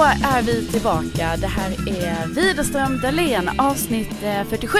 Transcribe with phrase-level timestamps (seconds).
[0.00, 1.36] Då är vi tillbaka.
[1.36, 4.78] Det här är Widerström Dahlén avsnitt eh, 47.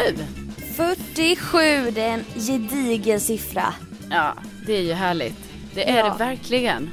[0.76, 3.74] 47, det är en gedigen siffra.
[4.10, 4.34] Ja,
[4.66, 5.36] det är ju härligt.
[5.74, 6.04] Det är Ja.
[6.18, 6.90] det verkligen.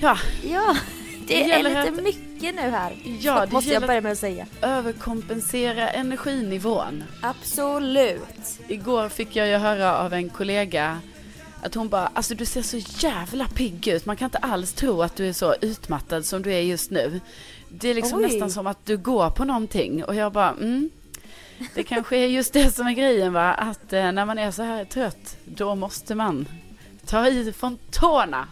[0.00, 0.18] Ja,
[0.50, 0.76] Ja,
[1.26, 2.96] det, Det är lite att- mycket nu här.
[3.20, 4.46] Ja, det måste jag börja med att säga.
[4.62, 7.04] överkompensera energinivån.
[7.22, 8.60] Absolut.
[8.68, 10.98] Igår fick jag ju höra av en kollega
[11.66, 14.06] att hon bara, alltså du ser så jävla pigg ut.
[14.06, 17.20] Man kan inte alls tro att du är så utmattad som du är just nu.
[17.68, 18.22] Det är liksom Oj.
[18.22, 20.04] nästan som att du går på någonting.
[20.04, 20.90] Och jag bara, mm.
[21.74, 23.52] Det kanske är just det som är grejen va.
[23.52, 26.48] Att eh, när man är så här trött, då måste man
[27.06, 28.48] ta i från tårna.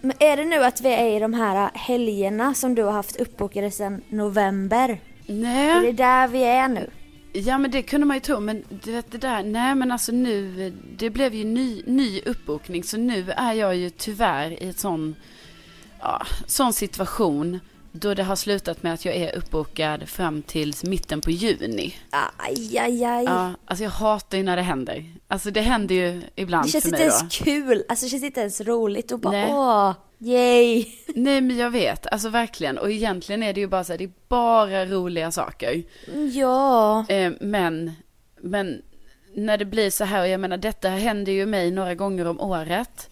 [0.00, 3.16] Men är det nu att vi är i de här helgerna som du har haft
[3.16, 4.88] uppbokade sedan november?
[4.88, 6.90] Är det Nej, där vi är nu?
[7.32, 8.40] Ja men det kunde man ju tro.
[8.40, 12.84] Men du vet det där, nej men alltså nu, det blev ju ny, ny uppbokning.
[12.84, 15.14] Så nu är jag ju tyvärr i ett sån,
[16.00, 17.60] ja, sån situation.
[17.92, 21.94] Då det har slutat med att jag är uppbokad fram till mitten på juni.
[22.36, 23.24] Aj, aj, aj.
[23.24, 25.14] Ja, alltså jag hatar ju när det händer.
[25.28, 27.44] Alltså det händer ju ibland det känns för inte mig ens då.
[27.44, 27.84] kul.
[27.88, 29.46] Alltså det känns inte ens roligt och bara Nej.
[29.50, 30.86] åh, yay.
[31.14, 32.78] Nej men jag vet, alltså verkligen.
[32.78, 35.82] Och egentligen är det ju bara så här, det är bara roliga saker.
[36.32, 37.04] Ja.
[37.08, 37.92] Eh, men,
[38.40, 38.82] men
[39.34, 42.40] när det blir så här, och jag menar detta händer ju mig några gånger om
[42.40, 43.10] året.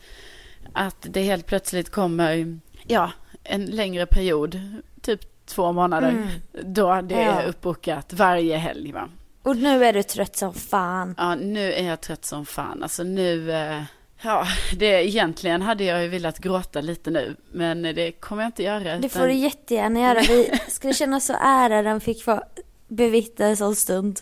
[0.73, 3.13] Att det helt plötsligt kommer, ja,
[3.45, 4.61] en längre period,
[5.03, 6.27] typ två månader.
[6.63, 7.35] Då det är Mm.
[7.37, 7.43] Ja.
[7.43, 9.09] uppbokat varje helg va.
[9.43, 11.15] Och nu är du trött som fan.
[11.19, 12.83] Ja, nu är jag trött som fan.
[12.83, 13.83] Alltså nu, eh,
[14.23, 14.47] ja,
[14.77, 17.37] det egentligen hade jag ju velat gråta lite nu.
[17.53, 18.79] Men det kommer jag inte göra.
[18.79, 20.21] Det utan- får du jättegärna göra.
[20.21, 22.43] Vi skulle känna så ära den fick få
[22.89, 24.21] bevittna en sån stund.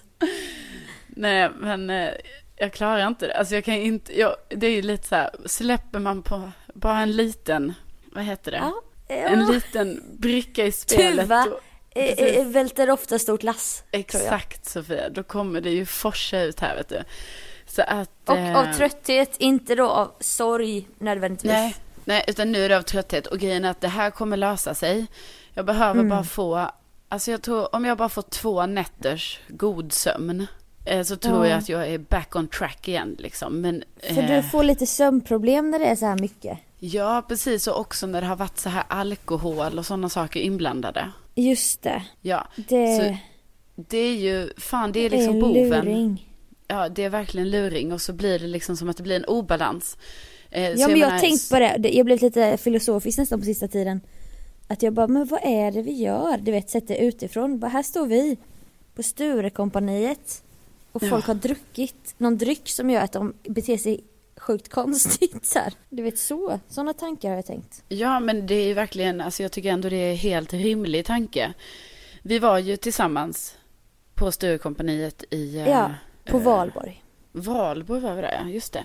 [1.09, 2.11] Nej, men eh,
[2.57, 3.35] jag klarar inte det.
[3.35, 7.01] Alltså jag kan inte, jag, det är ju lite så här, släpper man på bara
[7.01, 7.75] en liten,
[8.13, 8.57] vad heter det?
[8.59, 8.83] Ja.
[9.09, 11.21] En liten bricka i spelet.
[11.25, 11.61] Tuva och-
[12.55, 13.85] välter ofta stort lass.
[13.91, 17.03] Exakt Sofia, då kommer det ju forsa ut här vet du.
[17.77, 18.11] Så att...
[18.29, 21.53] Och eh, av trötthet, inte då av sorg nödvändigtvis.
[21.53, 23.27] Nej, nej, utan nu är det av trötthet.
[23.27, 25.07] Och grejen är att det här kommer lösa sig.
[25.55, 26.09] Jag behöver Mm.
[26.09, 26.71] bara få,
[27.09, 30.47] alltså jag tror, om jag bara får två nätters god sömn.
[30.85, 31.51] eh, Så tror Ja.
[31.51, 33.61] jag att jag är back on track igen liksom.
[33.61, 36.59] Men, För eh, du får lite sömnproblem när det är så här mycket.
[36.79, 37.67] Ja, precis.
[37.67, 41.11] Och också när det har varit så här alkohol och sådana saker inblandade.
[41.35, 42.03] Just det.
[42.21, 43.17] Ja, Det Så
[43.83, 45.85] det är ju, fan det är är liksom en boven.
[45.85, 46.33] luring.
[46.69, 49.25] Ja, det är verkligen luring och så blir det liksom som att det blir en
[49.25, 49.97] obalans.
[50.51, 51.89] Eh, Ja men jag har tänkt på det.
[51.93, 54.01] Jag blev lite filosofisk nästan på sista tiden.
[54.69, 56.39] Att jag bara, men vad är det vi gör?
[56.39, 57.59] Du vet, sett det utifrån.
[57.59, 58.37] Bara, här står vi
[58.95, 60.43] på Sturekompaniet.
[60.93, 61.09] Och Ja.
[61.09, 64.01] folk har druckit någon dryck som gör att de beter sig
[64.37, 65.73] sjukt konstigt så här.
[65.91, 66.61] Du vet så.
[66.69, 67.83] Sådana tankar har jag tänkt.
[67.89, 71.53] Ja, men det är ju verkligen, alltså jag tycker ändå det är helt rimlig tanke.
[72.23, 73.55] Vi var ju tillsammans
[74.15, 75.91] på Sturecompagniet i eh, Ja,
[76.27, 77.03] på eh, valborg.
[77.33, 78.85] Valborg var vi där, ja, just det.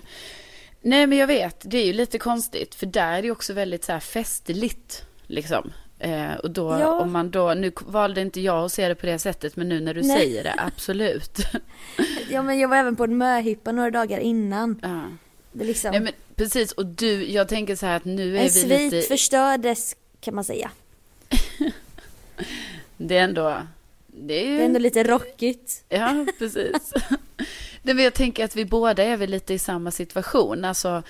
[0.80, 3.84] Nej, men jag vet, det är ju lite konstigt, för där är det också väldigt
[3.84, 5.72] så här festligt, liksom.
[5.98, 7.00] Eh, och då, Ja.
[7.00, 9.80] om man då, nu valde inte jag att se det på det sättet, men nu
[9.80, 10.18] när du Nej.
[10.18, 11.38] säger det, absolut.
[12.30, 14.80] Ja men jag var även på en möhippa några dagar innan.
[14.82, 15.02] ja.
[15.52, 18.44] Det liksom, Nej men precis, och du, jag tänker så här att nu är en
[18.44, 20.70] vi svit lite, förstördes kan man säga.
[22.96, 23.56] det är ändå,
[24.06, 25.84] det är ju, Det är ändå lite rockigt.
[25.88, 26.92] ja precis.
[27.82, 31.02] Nej, men jag tänker att vi båda är väl lite i samma situation, alltså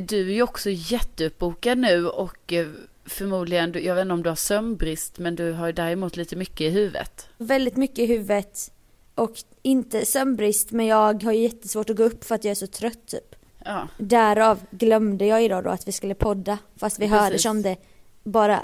[0.00, 2.66] du är ju också jätteuppbokad nu och eh,
[3.04, 6.60] förmodligen, jag vet inte om du har sömnbrist, men du har ju däremot lite mycket
[6.60, 7.28] i huvudet.
[7.38, 8.72] Väldigt mycket i huvudet.
[9.14, 9.32] Och
[9.62, 13.06] inte sömnbrist men jag har jättesvårt att gå upp för att jag är så trött
[13.06, 13.34] typ.
[13.64, 16.58] Ja, Därav glömde jag idag då att vi skulle podda.
[16.76, 17.20] Fast vi Precis.
[17.20, 17.76] hördes om det
[18.24, 18.62] bara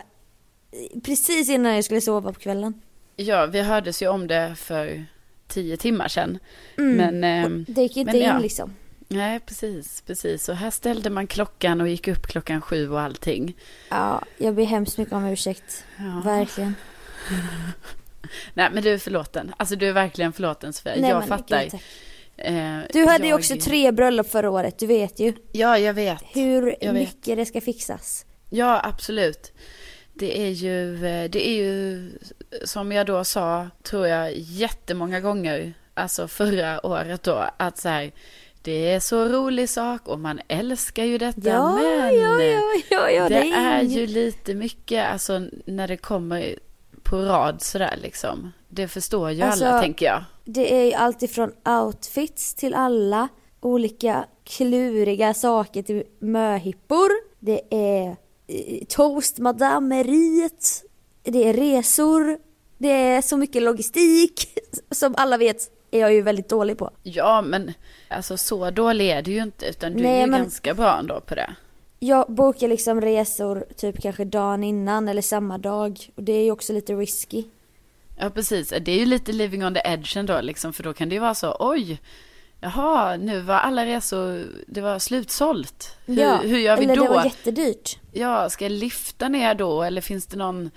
[1.05, 2.81] precis innan jag skulle sova på kvällen.
[3.17, 5.05] ja vi hördes ju om det för
[5.49, 6.39] tio timmar sedan.
[6.79, 6.97] Mm.
[6.97, 8.37] Men, ehm, det gick inte men ja.
[8.37, 8.75] in liksom.
[9.09, 10.49] Nej, precis, precis.
[10.49, 13.57] Och här ställde man klockan och gick upp klockan sju och allting.
[13.89, 15.85] Ja, jag ber hemskt mycket om ursäkt.
[15.99, 16.23] Ja.
[16.25, 16.75] Verkligen.
[18.55, 19.55] Nej, men du är förlåten.
[19.57, 20.95] Alltså du är verkligen förlåten Sofia.
[21.01, 21.63] Nej, jag men fattar.
[21.63, 21.75] gud.
[22.37, 25.33] Eh, Du hade ju jag- också tre bröllop förra året, du vet ju.
[25.53, 26.23] Ja, jag vet.
[26.33, 27.03] Hur Jag vet.
[27.03, 28.27] mycket det ska fixas.
[28.51, 29.53] Ja, absolut.
[30.19, 32.11] Det är ju, eh, det är ju
[32.65, 38.13] som jag då sa, tror jag, jättemånga gånger, alltså förra året då, att så här,
[38.63, 42.41] det är så rolig sak och man älskar ju detta, Ja, men ja,
[42.91, 46.59] ja, ja, det, är ju lite mycket, alltså när det kommer
[47.03, 48.53] på rad sådär liksom.
[48.69, 50.25] Det förstår ju Alltså, alla, tänker jag.
[50.45, 53.29] Det är ju allt ifrån outfits till alla
[53.61, 57.09] olika kluriga saker till möhippor.
[57.39, 58.17] Det är
[58.49, 60.85] eh, toastmadameriet.
[61.23, 62.39] Det är resor.
[62.79, 64.59] Det är så mycket logistik.
[64.91, 66.91] Som alla vet är jag ju väldigt dålig på.
[67.03, 67.73] Ja, men
[68.09, 70.99] alltså så dålig är det ju inte, utan du Nej, är ju men- ganska bra
[70.99, 71.55] ändå på det.
[72.01, 76.11] Jag bokar liksom resor typ kanske dagen innan eller samma dag.
[76.15, 77.45] Och det är ju också lite risky.
[78.19, 78.69] Ja, precis.
[78.69, 81.21] Det är ju lite living on the edge ändå, liksom, för då kan det ju
[81.21, 82.01] vara så, oj,
[82.61, 85.97] jaha, nu var alla resor, det var slutsålt.
[86.07, 87.03] Hur, hur gör vi eller då?
[87.03, 87.99] det var jättedyrt.
[88.13, 90.71] Ja, ska jag lyfta ner då, eller finns det någon,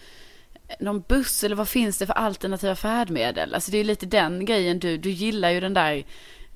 [0.80, 3.54] någon buss, eller vad finns det för alternativa färdmedel?
[3.54, 6.06] Alltså det är lite den grejen, du, du gillar ju den där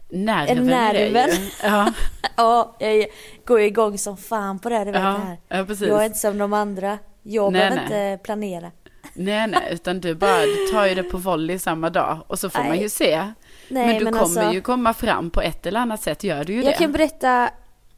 [0.09, 0.67] nerven.
[0.67, 1.29] det Nerven.
[1.63, 1.93] Ja,
[2.37, 3.05] Ja, jag
[3.45, 5.59] går ju igång som fan på det här, du vet det ja, här.
[5.59, 5.87] ja, precis.
[5.87, 6.99] Jag är inte som de andra.
[7.23, 8.11] Jag Nej, behöver nej.
[8.11, 8.71] inte planera.
[9.13, 12.49] Nej, nej, utan du bara du tar ju det på volley samma dag och så
[12.49, 12.81] får man Nej.
[12.81, 13.31] ju se.
[13.67, 16.43] Nej, men du men kommer alltså- ju komma fram på ett eller annat sätt, gör
[16.43, 16.77] du ju Jag det?
[16.77, 17.43] kan berätta,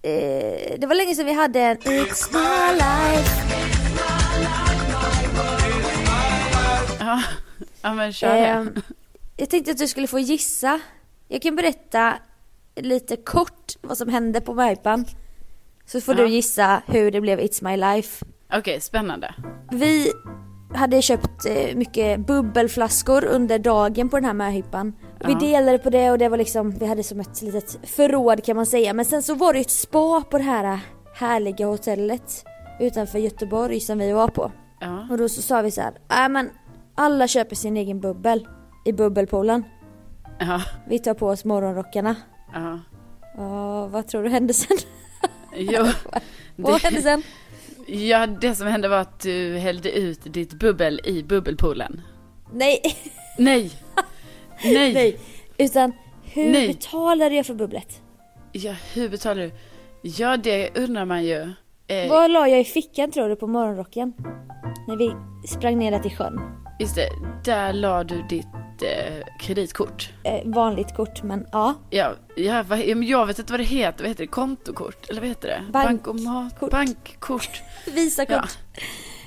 [0.02, 3.44] eh, det var länge sedan vi hade en It's my life.
[7.00, 7.22] Ja,
[7.81, 8.46] ja men kör det.
[8.46, 8.81] Ehm,
[9.38, 10.80] jag tänkte att du skulle få gissa.
[11.28, 12.14] Jag kan berätta
[12.75, 15.06] lite kort vad som hände på Möhippan.
[15.86, 16.24] Så får Ja.
[16.24, 18.25] du gissa hur det blev It's my life.
[18.54, 19.34] Okej, spännande.
[19.72, 20.12] Vi
[20.74, 24.94] hade köpt eh, mycket bubbelflaskor under dagen på den här möhippan.
[25.25, 25.40] Vi Ja.
[25.40, 28.66] delade på det och det var liksom, vi hade som ett litet förråd kan man
[28.66, 28.94] säga.
[28.94, 30.80] Men sen så var det ett spa på det här
[31.16, 32.46] härliga hotellet
[32.80, 34.52] utanför Göteborg som vi var på.
[34.80, 36.50] Ja, Och då så sa vi så här, nej men
[36.96, 38.48] alla köper sin egen bubbel
[38.86, 39.64] i bubbelpoolen.
[40.40, 42.16] ja, Vi tar på oss morgonrockarna.
[42.54, 42.80] ja.
[43.44, 44.78] Och vad tror du hände sen?
[45.56, 45.86] Jo,
[46.56, 47.24] vad hände sen?
[47.88, 52.01] Ja, det som hände var att du hällde ut ditt bubbel i bubbelpoolen.
[52.54, 52.81] Nej,
[53.38, 53.71] Nej!
[54.64, 54.94] Nej!
[54.94, 55.19] nej.
[55.57, 55.92] Utan
[56.23, 56.68] hur Nej.
[56.68, 58.02] betalade jag för bubblet?
[58.52, 59.52] Ja, hur betalar du?
[60.02, 61.52] Ja, det undrar man ju.
[61.88, 64.14] Eh, Vad la jag i fickan tror du på morgonrocken?
[64.88, 65.11] När vi
[65.47, 66.40] sprang ner där till sjön.
[66.80, 67.10] Just det,
[67.46, 68.48] där la du ditt
[68.81, 70.10] eh, kreditkort.
[70.24, 71.74] Eh, vanligt kort men ja.
[71.90, 74.04] Ja, ja, ja, men jag vet inte vad det heter.
[74.04, 74.28] Vad heter det?
[74.28, 75.10] Kontokort?
[75.10, 75.62] Eller vad heter det?
[75.72, 76.60] Bank- Bankomat?
[76.60, 76.72] kort.
[76.72, 77.62] Bankkort?
[77.94, 78.57] Visakort.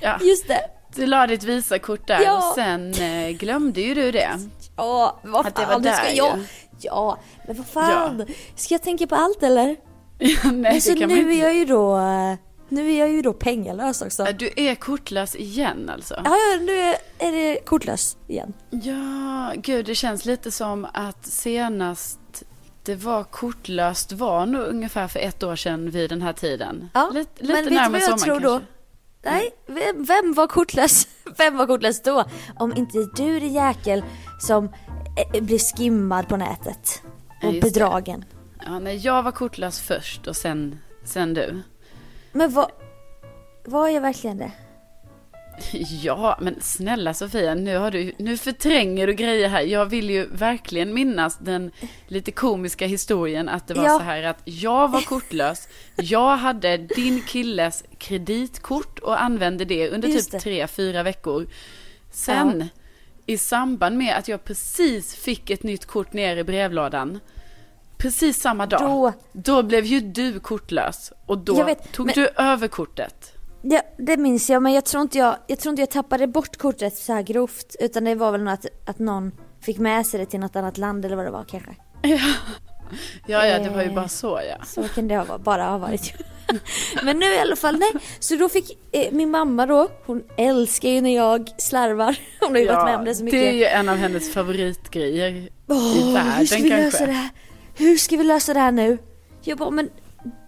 [0.01, 0.17] Ja.
[0.21, 0.61] Just det.
[0.95, 2.37] Du la ditt Visakort där Ja.
[2.49, 4.29] och sen eh, glömde ju du det.
[4.77, 6.37] Ja, vad Att det var fan, nu ska där jag.
[6.37, 6.43] ju.
[6.81, 7.17] Ja,
[7.47, 8.25] men vad fan.
[8.55, 9.75] Ska jag tänka på allt eller?
[10.53, 11.33] Nej, alltså det kan man nu inte.
[11.45, 12.35] är jag ju då, eh,
[12.71, 14.23] nu är jag ju då pengalös också.
[14.25, 16.13] Ja, Du är kortlös igen alltså?
[16.25, 16.71] Ja, ja, nu
[17.19, 18.53] är, det kortlös igen.
[18.69, 22.19] Ja, gud det känns lite som att senast
[22.83, 26.89] det var kortlöst var nog ungefär för ett år sedan vid den här tiden.
[26.93, 28.59] Ja, lite men lite vet du vad jag sommaren tror då?
[28.59, 28.67] kanske.
[29.23, 31.07] Nej, vem, vem var kortlös?
[31.37, 32.23] Vem var kortlös då?
[32.55, 34.03] Om inte du det jäkel
[34.39, 34.69] som
[35.33, 37.01] eh, blir skimmad på nätet.
[37.41, 37.61] Ja, Och det.
[37.61, 38.25] bedragen.
[38.65, 41.61] Ja, nej, jag var kortlös först och sen, sen du.
[42.31, 42.71] Men vad,
[43.65, 44.51] var jag verkligen det?
[46.03, 49.61] Ja, men snälla Sofia, nu, har du, nu förtränger du grejer här.
[49.61, 51.71] Jag vill ju verkligen minnas den
[52.07, 53.97] lite komiska historien att det var Ja.
[53.97, 55.67] så här att jag var kortlös.
[55.95, 61.47] Jag hade din killes kreditkort och använde det under Just typ tre, fyra veckor.
[62.11, 62.69] Sen,
[63.25, 67.19] i samband med att jag precis fick ett nytt kort ner i brevlådan,
[68.01, 71.11] precis samma dag, Då- då, blev ju du kortlös.
[71.25, 73.33] Och då vet, tog men- du över kortet.
[73.63, 76.57] Ja, det minns jag, men jag tror inte jag, jag, tror inte jag tappade bort
[76.57, 77.75] kortet så här grovt.
[77.79, 79.31] Utan det var väl nog att, att någon
[79.61, 81.75] fick med sig det till något annat land eller vad det var kanske.
[83.27, 83.95] Ja, ja, det var ju Eh.
[83.95, 84.65] bara så ja.
[84.65, 86.13] Så kan det ha, bara ha varit.
[87.03, 87.91] Men nu i alla fall, nej.
[88.19, 92.15] Så då fick eh, min mamma då, hon älskar ju när jag slarvar.
[92.39, 93.39] Hon har ju varit med om det så mycket.
[93.39, 96.85] det är ju en av hennes favoritgrejer Åh, i världen hur ska vi kanske.
[96.85, 97.29] lösa det här?
[97.81, 98.97] Hur ska vi lösa det här nu?
[99.41, 99.89] Jag bara, men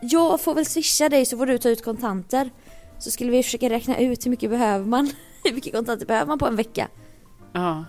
[0.01, 2.49] jag får väl swisha dig så får du ta ut kontanter.
[2.99, 5.09] Så skulle vi försöka räkna ut hur mycket behöver man?
[5.43, 6.87] Hur mycket kontanter behöver man på en vecka?
[7.53, 7.85] Ja.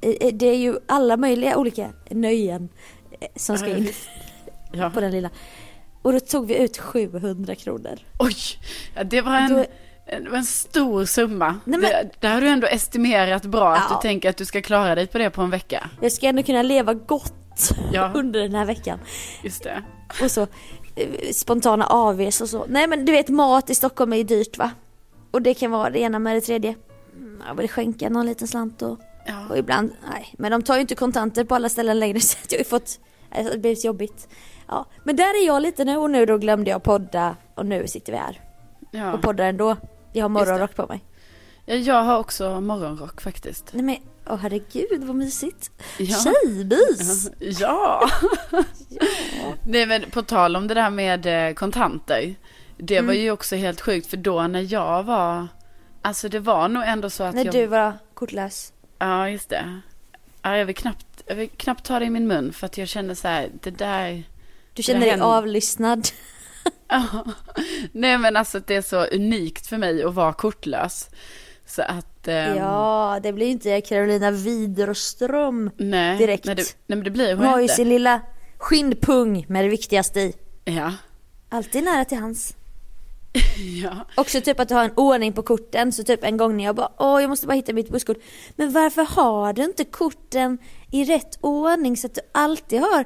[0.00, 2.68] Eh, eh, Det är ju alla möjliga olika nöjen
[3.20, 3.88] eh, som ska in.
[4.72, 4.90] Ja.
[4.90, 5.30] på den lilla.
[6.02, 7.98] Och då tog vi ut 700 kronor.
[8.18, 8.34] Oj,
[9.04, 9.64] det var en, Då-
[10.24, 11.46] det var en stor summa.
[11.64, 13.96] Nej, men- det, det har du ändå estimerat bra, att Ja.
[14.02, 15.90] du tänker att du ska klara dig på det på en vecka.
[16.00, 17.34] Jag ska ändå kunna leva gott
[17.92, 18.10] Ja.
[18.14, 18.98] under den här veckan.
[19.42, 19.82] Just det.
[20.22, 20.42] Och så
[20.96, 22.66] eh, spontana AVs och så.
[22.68, 24.70] Nej men du vet mat i Stockholm är ju dyrt va?
[25.30, 26.74] Och det kan vara det ena med det tredje.
[27.16, 29.56] Mm, Jag vill skänka någon liten slant och, och Ja.
[29.56, 30.34] ibland, nej.
[30.38, 32.68] Men de tar ju inte kontanter på alla ställen längre så att jag har ju
[32.68, 34.28] fått, alltså, det blir jobbigt.
[34.68, 37.86] Ja, men där är jag lite nu och nu då glömde jag podda och nu
[37.86, 38.40] sitter vi här.
[38.90, 39.12] Ja.
[39.12, 39.76] Och poddar ändå.
[40.12, 41.04] Jag har morgonrock på mig.
[41.66, 43.70] ja, jag har också morgonrock faktiskt.
[43.72, 43.96] Nej men,
[44.26, 45.70] åh herregud vad mysigt.
[45.98, 46.16] Ja.
[46.16, 47.30] Tjejmys!
[47.60, 48.10] Ja.
[49.66, 52.34] Nej men på tal om det där med eh, kontanter.
[52.78, 55.48] Det var ju också helt sjukt för då när jag var,
[56.02, 58.72] alltså det var nog ändå så att När jag du var kortlös.
[58.98, 59.80] Ja, just det.
[60.42, 62.88] Ja, jag, vill knappt, jag vill knappt ta det i min mun för att jag
[62.88, 64.22] känner så här, det där...
[64.74, 66.08] Du känner dig händer- avlyssnad.
[66.88, 67.24] Ja.
[67.92, 71.10] Nej, men alltså det är så unikt för mig att vara kortlös.
[71.66, 72.28] Så att...
[72.28, 75.70] ehm, Ja, det blir ju inte Carolina Widerström.
[75.76, 76.44] nej, direkt.
[76.44, 77.74] Nej, det, nej, men det blir Hon har hon ju inte.
[77.74, 78.20] sin lilla
[78.58, 80.34] skinnpung med det viktigaste i.
[80.64, 80.92] Ja.
[81.48, 82.56] Alltid nära till hans.
[83.82, 84.06] ja.
[84.16, 85.92] Också typ att du har en ordning på korten.
[85.92, 88.16] Så typ en gång när jag bara, åh jag måste bara hitta mitt busskort.
[88.56, 90.58] Men varför har du inte korten
[90.92, 93.04] i rätt ordning så att du alltid har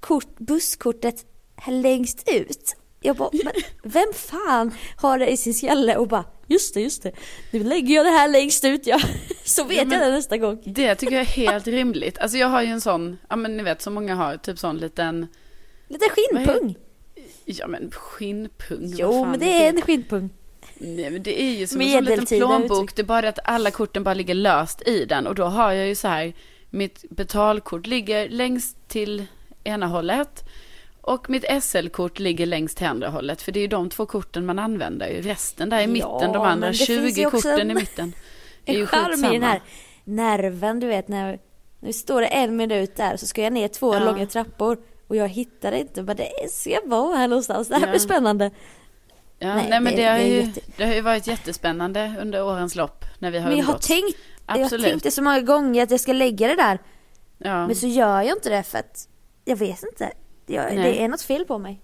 [0.00, 1.24] kort, busskortet
[1.66, 2.76] längst ut?
[3.00, 3.52] Jag bara, men
[3.92, 7.12] vem fan har det i sin skalle och bara, just det, just det.
[7.50, 9.00] Nu lägger jag det här längst ut ja.
[9.44, 10.62] Så vet men- jag det nästa gång.
[10.64, 12.18] Det tycker jag är helt rimligt.
[12.18, 14.78] Alltså jag har ju en sån, ja men ni vet som många har, typ sån
[14.78, 15.26] liten,
[15.88, 16.74] Lite skinnpung.
[17.44, 18.94] ja men skinnpung.
[18.96, 20.30] Jo, men det är en skinnpung.
[20.78, 22.82] Nej men det är ju som en sån liten plånbok.
[22.82, 22.96] uttryck.
[22.96, 25.26] Det är bara att alla korten bara ligger löst i den.
[25.26, 26.32] Och då har jag ju så här,
[26.70, 29.26] mitt betalkort ligger längst till
[29.64, 30.44] ena hållet.
[31.06, 33.42] Och mitt SL-kort ligger längst till andra hållet.
[33.42, 35.08] För det är ju de två korten man använder.
[35.08, 37.74] Resten där i Ja, mitten, de andra det finns 20 ju också korten en- i
[37.74, 38.12] mitten.
[38.64, 39.60] är ju En charm i den här
[40.04, 41.38] nerven, du vet när
[41.80, 44.00] nu står det en minut där så ska jag ner två Ja.
[44.00, 47.68] långa trappor och jag hittar det inte men det ska jag vara här någonstans.
[47.68, 47.90] Det här Ja.
[47.90, 48.50] blir spännande.
[49.38, 51.26] Ja, Nej, nej, men det- det, har det är ju, jätte- det har ju varit
[51.26, 53.86] jättespännande under årens lopp när vi har Men jag har umgåtts.
[53.86, 56.78] tänkt, jag har tänkt det så många gånger att jag ska lägga det där
[57.38, 57.66] Ja.
[57.66, 59.08] men så gör jag inte det för att
[59.44, 60.12] jag vet inte.
[60.46, 61.80] Jag, det är något fel på mig.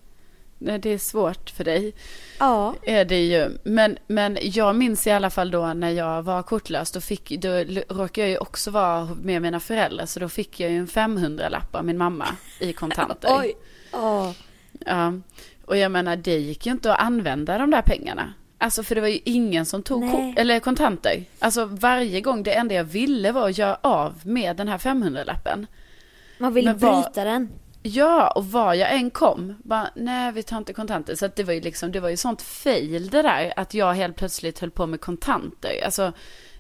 [0.59, 1.95] Nej, det är svårt för dig.
[2.39, 2.75] Ja.
[2.83, 3.59] är det ju.
[3.65, 7.49] Men, men jag minns i alla fall då när jag var kortlös, då, fick, då
[7.89, 11.75] råkade jag ju också vara med mina föräldrar, så då fick jag ju en 500-lapp
[11.75, 12.27] av min mamma
[12.61, 13.29] i kontanter.
[13.41, 13.55] Oj.
[13.93, 14.35] Ja.
[14.87, 15.13] Ja.
[15.65, 18.35] Och jag menar, det gick ju inte att använda de där pengarna.
[18.59, 21.25] Alltså för det var ju ingen som tog ko- eller kontanter.
[21.39, 25.67] Alltså varje gång, det enda jag ville var att göra av med den här 500-lappen.
[26.39, 27.49] Man vill Men bryta den.
[27.83, 31.15] Ja, och var jag än kom, bara nej vi tar inte kontanter.
[31.15, 34.17] Så det var ju liksom, det var ju sånt fail det där, att jag helt
[34.17, 35.85] plötsligt höll på med kontanter.
[35.85, 36.13] Alltså,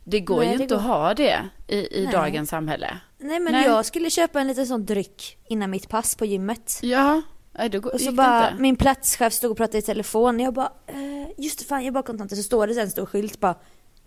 [0.05, 2.13] det går Nej, ju det inte går- att ha det i, i Nej.
[2.13, 2.99] dagens samhälle.
[3.19, 3.65] Nej men Nej.
[3.65, 6.79] jag skulle köpa en liten sån dryck innan mitt pass på gymmet.
[6.83, 8.63] Ja, nej då går, Och så bara, inte.
[8.63, 10.41] min platschef stod och pratade i telefon.
[10.41, 12.37] Jag bara, eh, just det fan jag bara kontanter.
[12.37, 13.55] Så står det en stor skylt bara,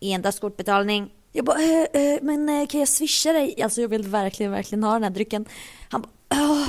[0.02, 1.12] endast kortbetalning.
[1.32, 3.62] Jag bara, eh, eh, men eh, kan jag swisha dig?
[3.64, 5.46] Alltså jag vill verkligen, verkligen ha den här drycken.
[5.90, 6.10] Han bara,
[6.42, 6.68] "Åh,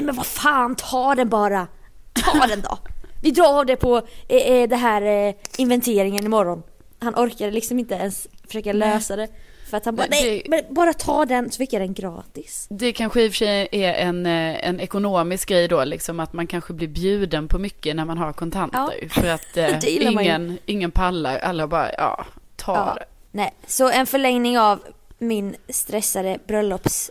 [0.00, 1.66] nej men vad fan, ta den bara.
[2.12, 2.78] Ta den då.
[3.22, 3.96] Vi drar av det på
[4.28, 6.62] eh, eh, det här eh, inventeringen imorgon.
[6.98, 9.28] Han orkade liksom inte ens försöka lösa det.
[9.70, 12.66] För att han bara, Nej, nej men bara ta den så fick jag den gratis.
[12.70, 16.32] Det kanske i och för sig är en, eh, en ekonomisk grej då, liksom att
[16.32, 19.08] man kanske blir bjuden på mycket när man har kontanter.
[19.08, 22.26] För att eh, ingen, ingen pallar, alla bara, ja,
[22.56, 23.04] ta ha det.
[23.30, 24.80] Nej, så en förlängning av
[25.18, 27.10] min stressade bröllops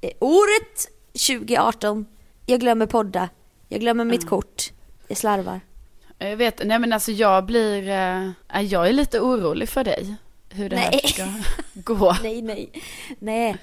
[0.00, 2.06] eh, året 2018.
[2.50, 3.28] Jag glömmer podda.
[3.68, 4.72] Jag glömmer mitt kort.
[5.08, 5.60] Jag slarvar.
[6.18, 10.14] Jag vet, nej men alltså jag blir, eh, jag är lite orolig för dig.
[10.50, 11.00] Hur det här Nej.
[11.08, 11.26] ska
[11.94, 12.16] gå.
[12.22, 12.82] Nej, nej.
[13.18, 13.56] Nej.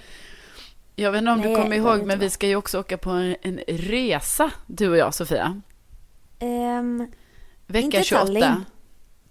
[0.96, 3.10] Jag vet inte om Nej, du kommer ihåg, men vi ska ju också åka på
[3.10, 5.62] en, en resa, du och jag Sofia.
[6.40, 7.12] Ehm,
[7.68, 8.26] Vecka Inte 28.
[8.26, 8.66] Tallinn.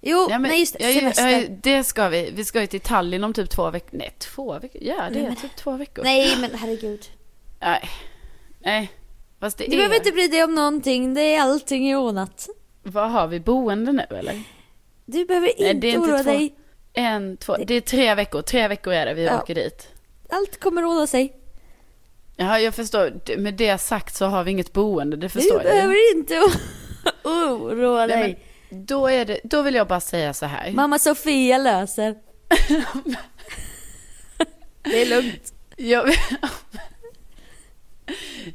[0.00, 0.92] jo, Ja, men, nej just det.
[0.94, 1.28] Semester.
[1.28, 2.30] ja, det ska vi.
[2.34, 3.99] Vi ska ju till Tallinn om typ två veckor.
[3.99, 4.82] Nej, två veckor?
[4.82, 6.04] Ja, det Nej, är men- typ två veckor.
[6.04, 7.00] Nej, men herregud.
[7.61, 7.88] Nej.
[8.58, 8.92] Nej.
[9.45, 9.77] Fast det Du är...
[9.77, 11.15] behöver inte bry dig om någonting.
[11.15, 12.49] Det är allting är ordnat.
[12.83, 13.41] Vad har vi?
[13.41, 14.43] Boende nu eller?
[15.07, 16.31] Du behöver Nej, inte, det är inte oroa två.
[16.31, 16.55] dig.
[16.93, 17.57] En, två.
[17.67, 18.43] Det är tre veckor.
[18.43, 19.43] Tre veckor är det vi Ja.
[19.43, 19.89] åker dit.
[20.29, 21.37] Allt kommer ordna sig.
[22.37, 23.37] Ja, jag förstår.
[23.39, 25.17] Med det sagt så har vi inget boende.
[25.17, 25.65] Det Du förstår jag.
[25.65, 25.71] ju.
[25.71, 26.41] behöver inte
[27.25, 28.45] oroa Nej, dig.
[28.71, 30.71] men då, är det, då vill jag bara säga så här.
[30.73, 32.15] Mamma Sofia löser.
[34.83, 35.53] det är lugnt.
[35.77, 36.05] Jag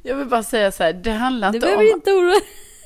[0.04, 0.94] jag vill bara säga så här.
[0.94, 1.90] Det handlar inte behöver om...
[1.90, 2.42] inte oroa.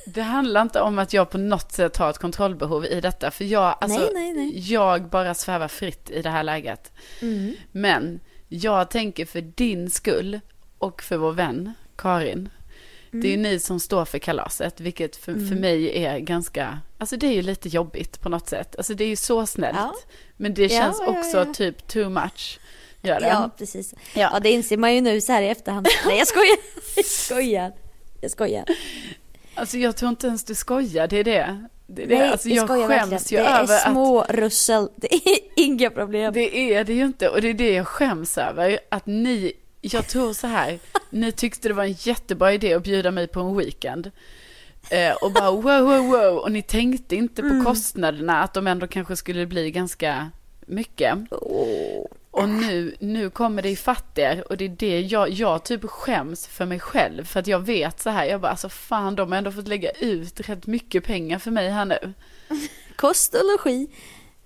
[0.06, 3.30] Det handlar inte om att jag på något sätt har ett kontrollbehov i detta.
[3.30, 4.72] För jag, alltså, Nej, nej, nej.
[4.72, 6.92] jag bara svävar fritt i det här läget.
[7.20, 7.54] Mm.
[7.72, 10.40] Men jag tänker för din skull
[10.78, 12.50] och för vår vän Karin.
[13.10, 13.42] Det är ju Mm.
[13.52, 17.42] ni som står för kalaset, vilket för, för mig är ganska, alltså det är ju
[17.42, 18.76] lite jobbigt på något sätt.
[18.76, 19.76] Alltså det är ju så snällt.
[19.76, 19.94] Ja.
[20.36, 21.54] Men det känns ja, också ja.
[21.54, 22.58] typ too much.
[23.04, 23.26] Gör det?
[23.28, 23.94] Ja, precis.
[24.14, 24.30] Ja.
[24.32, 24.40] Ja.
[24.40, 25.86] det inser man ju nu så här i efterhand.
[26.06, 26.56] Nej, jag skojar.
[26.96, 27.72] Jag skojar.
[28.20, 28.64] Jag skojar.
[29.54, 31.64] Alltså jag tror inte ens du skojar, det är det.
[31.86, 32.18] det, är det.
[32.18, 33.22] Nej, alltså, jag skäms verkligen.
[33.28, 34.88] ju Det är över att små russel.
[34.96, 36.32] Det är inga problem.
[36.32, 38.78] Det är det ju inte och det är det jag skäms över.
[38.88, 40.78] Att ni, jag tror så här,
[41.10, 44.10] ni tyckte det var en jättebra idé att bjuda mig på en weekend.
[44.90, 46.38] Eh, och bara wow, wow, wow.
[46.38, 47.64] Och ni tänkte inte på Mm.
[47.64, 50.30] kostnaderna, att de ändå kanske skulle bli ganska
[50.66, 51.18] mycket.
[51.30, 52.06] Åh.
[52.34, 56.46] Och nu, nu kommer det ifatt er och det är det jag, jag typ skäms
[56.46, 57.24] för mig själv.
[57.24, 59.90] För att jag vet så här, jag bara alltså fan de har ändå fått lägga
[59.90, 62.12] ut rätt mycket pengar för mig här nu.
[62.96, 63.88] Kost och logi.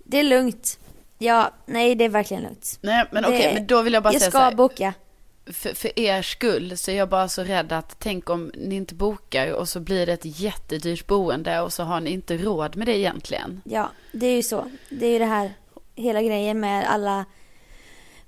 [0.05, 0.79] Det är lugnt.
[1.19, 2.79] Ja, nej det är verkligen lugnt.
[2.81, 4.55] Nej men okej, men då vill jag bara jag säga ska så här.
[4.55, 4.95] boka.
[5.47, 8.95] för, för er skull så är jag bara så rädd att tänk om ni inte
[8.95, 12.87] bokar och så blir det ett jättedyrt boende och så har ni inte råd med
[12.87, 13.61] det egentligen.
[13.65, 14.71] Ja, det är ju så.
[14.91, 15.53] Det är ju det här
[15.95, 17.25] hela grejen med alla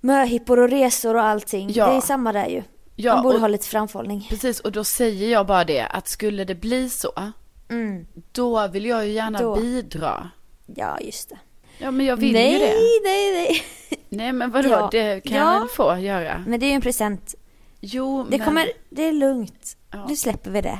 [0.00, 1.70] möhippor och resor och allting.
[1.72, 1.90] Ja.
[1.90, 2.62] Det är samma där ju.
[2.96, 4.26] Ja, Man borde och, ha lite framförhållning.
[4.30, 7.12] precis och då säger jag bara det att skulle det bli så,
[7.70, 8.06] Mm.
[8.32, 9.56] då vill jag ju gärna Då.
[9.56, 10.30] bidra.
[10.66, 11.38] Ja, just det.
[11.78, 12.72] Ja men jag vill nej, ju det.
[13.04, 13.62] nej, nej.
[14.08, 14.88] Nej men vadå, Ja.
[14.92, 15.52] det kan Ja.
[15.54, 16.44] jag väl få göra.
[16.46, 17.34] Men det är ju en present.
[17.80, 19.76] Jo Det men, kommer, det är lugnt.
[19.90, 20.06] Ja.
[20.08, 20.78] Nu släpper vi det.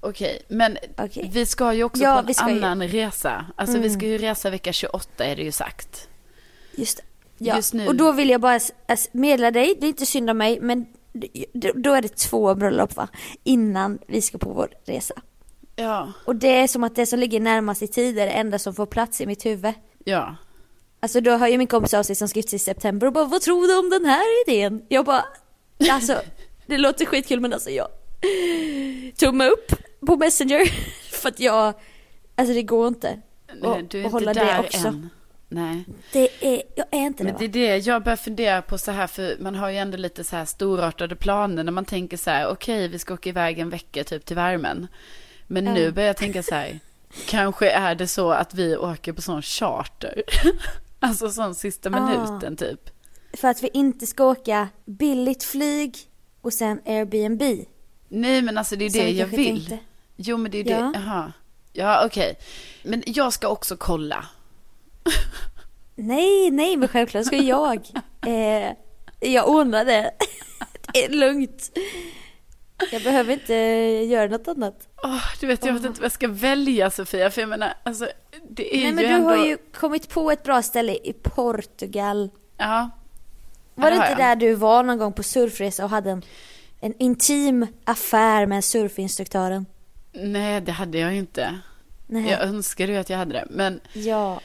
[0.00, 1.30] okej, men Okej.
[1.32, 2.56] vi ska ju också Ja, på en vi ska ju.
[2.56, 3.46] annan resa.
[3.56, 3.98] Alltså vi Mm.
[3.98, 6.08] ska ju resa vecka 28 är det ju sagt.
[6.74, 7.02] Just det.
[7.44, 7.56] Ja.
[7.56, 7.86] Just nu.
[7.88, 8.60] Och då vill jag bara
[9.12, 10.86] meddela dig, det är inte synd om mig, men
[11.74, 13.08] då är det två bröllop va?
[13.44, 15.14] Innan vi ska på vår resa.
[15.76, 18.58] Ja, Och det är som att det som ligger närmast i tid är det enda
[18.58, 19.74] som får plats i mitt huvud.
[20.04, 20.36] ja.
[21.04, 23.40] Alltså då har ju min kompis av sig som skrivit i september och bara vad
[23.42, 24.82] tror du om den här idén?
[24.88, 25.24] Jag bara,
[25.90, 26.20] alltså
[26.66, 27.88] det låter skitkul men alltså jag
[29.16, 29.72] tumme upp
[30.06, 30.64] på messenger
[31.12, 31.74] för att jag,
[32.36, 33.20] alltså det går inte.
[33.60, 34.88] Nej, Och- du är och inte hålla det där också.
[34.88, 35.08] än.
[35.54, 35.84] Nej.
[36.12, 38.90] Det är, jag är inte det Men det är det jag börjar fundera på så
[38.90, 42.30] här, för man har ju ändå lite så här storartade planer när man tänker så
[42.30, 44.86] här, okej, vi ska åka iväg en vecka typ till värmen.
[45.46, 45.74] Men Ja.
[45.74, 46.78] nu börjar jag tänka så här,
[47.28, 50.22] kanske är det så att vi åker på sån charter.
[51.00, 52.06] alltså sån sista Ah.
[52.10, 52.90] minuten typ.
[53.36, 55.96] För att vi inte ska åka billigt flyg
[56.40, 57.42] och sen Airbnb.
[58.08, 59.46] Nej, men alltså det är det jag vill.
[59.46, 59.78] tänkte.
[60.16, 60.92] Jo, men det är det, Ja.
[60.94, 61.32] jaha.
[61.72, 62.34] Ja, okej.
[62.82, 64.24] Men jag ska också kolla.
[65.94, 67.88] Nej, nej men självklart ska jag.
[68.26, 68.72] Eh,
[69.20, 70.10] jag ordnar det.
[70.92, 71.78] det är lugnt.
[72.92, 73.54] Jag behöver inte
[74.04, 74.88] göra något annat.
[75.02, 78.08] Åh, du vet, jag vet inte vad jag ska välja Sofia, för jag menar, alltså
[78.50, 79.28] det är Nej men ju du ändå...
[79.28, 82.30] har ju kommit på ett bra ställe i Portugal.
[82.56, 82.90] Ja.
[83.74, 84.28] Var det har inte jag.
[84.30, 86.22] där du var någon gång på surfresa och hade en,
[86.80, 89.66] en intim affär med surfinstruktören?
[90.12, 91.58] Nej, det hade jag inte.
[92.06, 92.30] Nej.
[92.30, 93.46] Jag önskade ju att jag hade det.
[93.50, 94.40] Men Ja.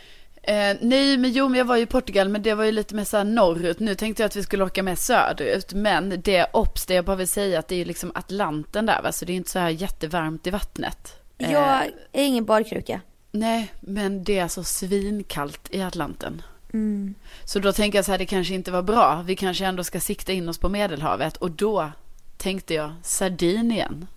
[0.48, 2.96] Eh, nej, men jo, men jag var ju i Portugal, men det var ju lite
[2.96, 3.80] mer så här norrut.
[3.80, 5.74] Nu tänkte jag att vi skulle åka mer söderut.
[5.74, 9.02] Men det ops, det jag bara vill säga att det är ju liksom Atlanten där,
[9.02, 9.12] va?
[9.12, 11.16] så det är inte så här jättevarmt i vattnet.
[11.38, 13.02] Eh, Jag är ingen badkruka.
[13.32, 16.42] nej, men det är alltså svinkallt i Atlanten.
[16.74, 17.16] Mm.
[17.46, 19.24] Så då tänker jag så här, det kanske inte var bra.
[19.26, 21.38] Vi kanske ändå ska sikta in oss på Medelhavet.
[21.38, 21.92] Och då
[22.38, 24.08] tänkte jag Sardinien.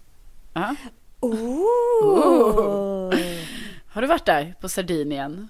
[0.52, 0.74] Ja.
[1.20, 3.14] Oh.
[3.88, 5.48] Har du varit där på Sardinien?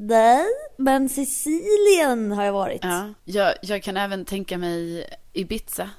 [0.00, 0.44] Nej,
[0.76, 2.80] men Sicilien har jag varit.
[2.84, 5.90] Ja, Ja, jag, jag kan även tänka mig Ibiza.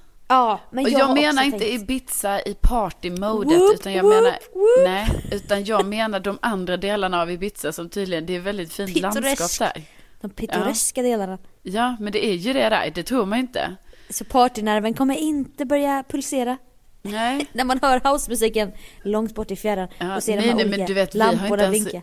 [0.72, 1.82] men Och jag, jag, har menar inte tänkt...
[1.82, 4.84] Ibiza i partymodet, Whoop, utan jag whoop, menar, whoop.
[4.86, 8.94] nej, utan jag menar de andra delarna av Ibiza som tydligen, det är väldigt fint
[8.94, 9.40] Pittoresk.
[9.40, 9.84] landskap där.
[10.22, 11.38] De pittoreska delarna.
[11.64, 13.76] Ja, men det är ju det där, det tror man inte.
[14.10, 16.58] Så partynerven kommer inte börja pulsera
[17.02, 18.72] Nej, när man hör housemusiken
[19.04, 21.16] långt bort i fjärran Ja, och ser nej, de här nej, olika men du vet,
[21.16, 22.02] vi lamporna blinka.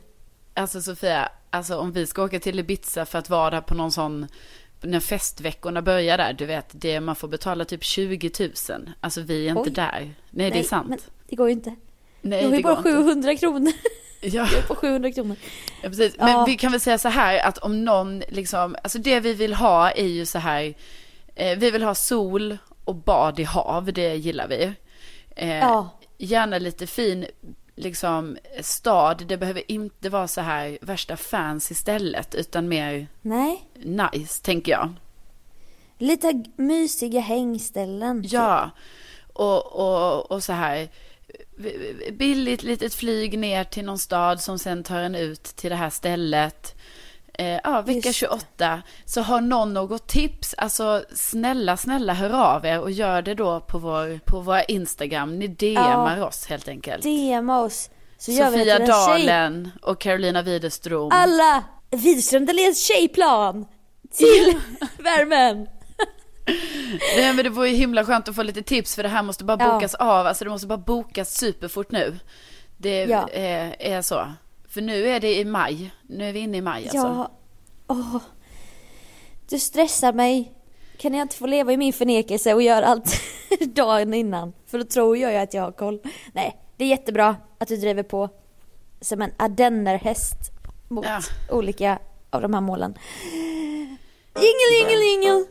[0.55, 3.93] alltså Sofia, alltså om vi ska åka till Ibiza för att vara där på någon
[3.93, 4.27] sån,
[4.81, 8.51] när festveckorna börjar där, du vet, det, man får betala typ 20 000.
[9.01, 9.71] Alltså vi är inte Oj.
[9.71, 10.15] där.
[10.31, 10.89] Nej, det är sant.
[10.89, 11.75] Men det går ju inte.
[12.23, 13.01] Nej, jag har ju det bara går inte.
[13.01, 13.73] 700 kronor.
[14.21, 14.29] Ja.
[14.31, 15.37] Jag är på 700 kronor.
[15.83, 16.17] Ja, precis.
[16.19, 16.45] Men Ja.
[16.45, 19.91] vi kan väl säga så här att om någon liksom, alltså det vi vill ha
[19.91, 20.75] är ju så här,
[21.35, 24.73] eh, vi vill ha sol och bad i hav, det gillar vi.
[25.37, 25.99] Eh, Ja.
[26.19, 27.27] Gärna lite fin,
[27.77, 34.43] liksom, stad, det behöver inte vara så här värsta fans istället, utan mer Nej, nice,
[34.43, 34.95] tänker jag.
[35.99, 38.25] lite mysiga hängställen.
[38.29, 38.71] Ja,
[39.33, 40.89] och, och, och så här,
[42.13, 45.91] billigt litet flyg ner till någon stad som sen tar en ut till det här
[45.91, 46.75] stället.
[47.39, 48.13] Eh, ja, vecka Just det.
[48.13, 48.83] 28.
[49.05, 53.61] Så har någon något tips, alltså snälla, snälla hör av er och gör det då
[53.61, 55.39] på, vår, på våra Instagram.
[55.39, 57.03] Ni DMar oss helt enkelt.
[57.03, 57.91] DMa oss.
[58.19, 58.79] Så Sofia.
[58.87, 61.09] Dalen och Carolina Widerström.
[61.13, 61.65] Alla!
[61.91, 63.67] Widerström Dahléns tjejplan!
[64.13, 64.61] Till
[64.99, 65.67] värmen!
[67.17, 69.45] Nej men det vore ju himla skönt att få lite tips för det här måste
[69.45, 69.73] bara Ja.
[69.75, 70.27] bokas av.
[70.27, 72.19] Alltså det måste bara bokas superfort nu.
[72.77, 73.29] Det Ja.
[73.33, 74.27] är, är så.
[74.77, 75.91] För nu är det i maj.
[76.07, 76.97] Nu är vi inne i maj alltså.
[76.97, 77.31] Ja,
[77.87, 78.17] åh.
[79.49, 80.53] Du stressar mig.
[80.99, 83.21] Kan jag inte få leva i min förnekelse och göra allt
[83.61, 84.53] dagen innan?
[84.67, 86.01] För då tror jag ju att jag har koll.
[86.33, 88.29] Nej, det är jättebra att du driver på
[89.01, 90.39] som en ardennerhäst
[90.89, 91.21] mot Ja.
[91.51, 91.99] olika
[92.31, 92.95] av de här målen.
[94.35, 95.45] Jingel, jingel, jingel!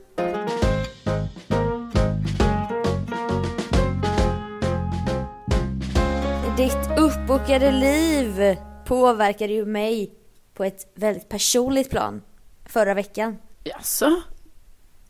[6.57, 10.11] Ditt uppbokade liv påverkade ju mig
[10.53, 12.21] på ett väldigt personligt plan
[12.65, 13.37] förra veckan.
[13.63, 14.21] Jaså?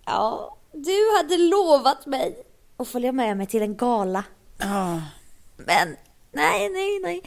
[0.06, 2.44] Ja, du hade lovat mig
[2.78, 4.24] att följa med mig till en gala.
[4.58, 5.02] Ja.
[5.58, 5.96] Men
[6.32, 7.22] nej, nej, nej.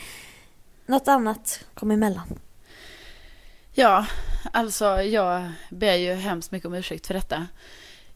[0.86, 2.38] Något annat kom emellan.
[3.72, 4.06] Ja,
[4.52, 7.46] alltså jag ber ju hemskt mycket om ursäkt för detta.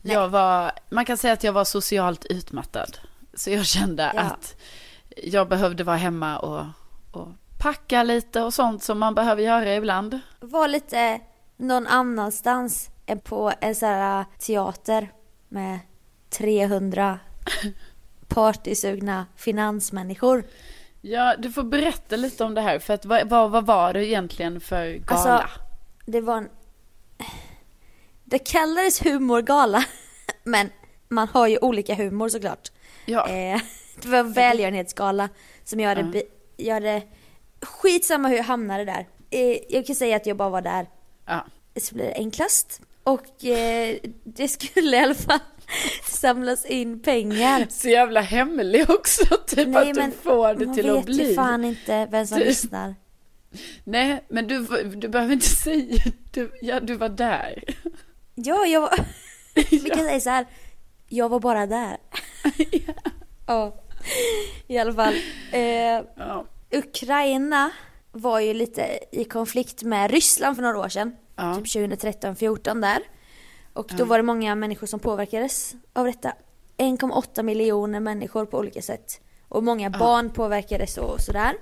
[0.02, 2.98] Jag var, man kan säga att jag var socialt utmattad.
[3.34, 4.20] Så jag kände Ja.
[4.20, 4.56] att
[5.16, 6.64] jag behövde vara hemma och,
[7.12, 7.28] och
[7.62, 10.20] packa lite och sånt som man behöver göra ibland.
[10.40, 11.20] Var lite
[11.56, 15.12] någon annanstans än på en sån här teater
[15.48, 15.78] med
[16.30, 17.18] 300
[18.28, 20.44] partysugna finansmänniskor.
[21.00, 22.78] Ja, du får berätta lite om det här.
[22.78, 25.20] För att vad, vad, vad var det egentligen för gala?
[25.38, 25.48] Alltså,
[26.06, 26.48] det var en...
[28.24, 29.84] Det kallades humorgala,
[30.44, 30.70] men
[31.08, 32.72] man har ju olika humor såklart.
[33.06, 33.28] ja.
[33.28, 33.60] Eh,
[34.02, 35.28] det var en välgörenhetsgala
[35.64, 36.22] som jag hade, be-
[36.56, 37.02] jag hade...
[37.62, 39.06] Skitsamma hur jag hamnade där.
[39.30, 40.86] Eh, jag kan säga att jag bara var där.
[41.26, 41.46] ja.
[41.80, 42.80] Så blir det enklast.
[43.04, 45.38] Och eh, det skulle i alla fall
[46.10, 47.66] samlas in pengar.
[47.70, 51.04] Så jävla hemlig också, typ Nej, att men du får det man till vet att
[51.04, 51.28] bli.
[51.28, 52.94] ju fan inte vem som Du- lyssnar.
[53.84, 57.64] Nej, men du, du behöver inte säga, du, ja du var där.
[58.34, 58.94] Ja, jag var...
[59.70, 60.46] Vi kan säga så här.
[61.08, 61.96] Jag var bara där.
[63.46, 63.74] ja.
[64.66, 65.14] I alla fall.
[65.52, 65.60] Eh,
[66.16, 66.44] Ja.
[66.72, 67.70] Ukraina
[68.12, 71.16] var ju lite i konflikt med Ryssland för några år sedan.
[71.36, 71.54] Ja.
[71.54, 73.02] Typ 2013-14 där.
[73.72, 76.32] Och då var det många människor som påverkades av detta.
[76.76, 79.20] 1,8 miljoner människor på olika sätt.
[79.48, 81.54] Och många barn påverkades och sådär.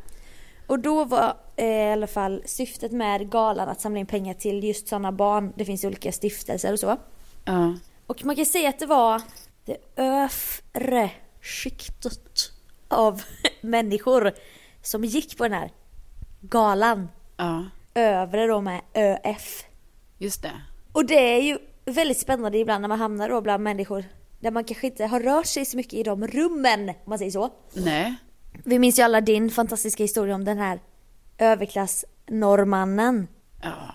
[0.67, 4.65] Och då var eh, i alla fall syftet med galan att samla in pengar till
[4.65, 5.53] just sådana barn.
[5.57, 6.97] Det finns olika stiftelser och så.
[7.45, 7.75] Ja.
[8.07, 9.23] Och man kan säga att det var
[9.65, 11.11] det övre
[11.43, 12.53] skiktet
[12.89, 13.23] av
[13.61, 14.33] människor
[14.83, 15.71] som gick på den här
[16.41, 17.09] galan.
[17.37, 17.65] ja,
[17.95, 19.65] Övre då med ÖF.
[20.19, 20.53] just det.
[20.93, 24.05] Och det är ju väldigt spännande ibland när man hamnar då bland människor
[24.41, 27.31] där man kanske inte har rört sig så mycket i de rummen, om man säger
[27.31, 27.51] så.
[27.73, 28.15] Nej.
[28.65, 30.81] Vi minns ju alla din fantastiska historia om den här
[31.39, 33.29] överklassnorrmannen
[33.63, 33.95] Ja.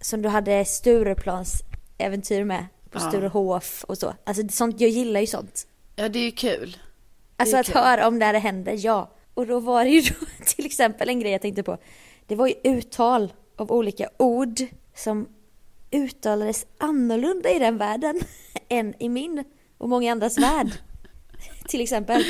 [0.00, 1.62] som du hade Stureplans
[1.98, 3.08] äventyr med på Ja.
[3.08, 4.14] Sturehof och så.
[4.24, 5.66] Alltså sånt, jag gillar ju sånt.
[5.96, 6.76] Ja, det är ju kul.
[7.36, 7.76] Alltså är att kul.
[7.76, 9.10] höra om det här händer, ja.
[9.36, 11.78] Och då var det ju då till exempel en grej jag tänkte på.
[12.26, 14.60] Det var ju uttal av olika ord
[14.94, 15.28] som
[15.90, 18.20] uttalades annorlunda i den världen
[18.68, 19.44] än i min
[19.78, 20.72] och många andras värld.
[21.68, 22.24] till exempel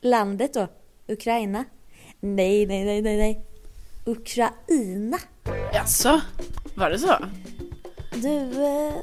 [0.00, 0.68] landet då,
[1.08, 1.64] Ukraina.
[2.20, 3.44] Nej, nej, nej, nej, nej.
[4.04, 5.18] Ukraina.
[5.72, 6.20] Jaså?
[6.74, 7.16] Var det så?
[8.14, 8.94] Du, eh,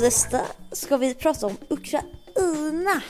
[0.00, 0.40] nästa
[0.72, 3.02] ska vi prata om Ukraina.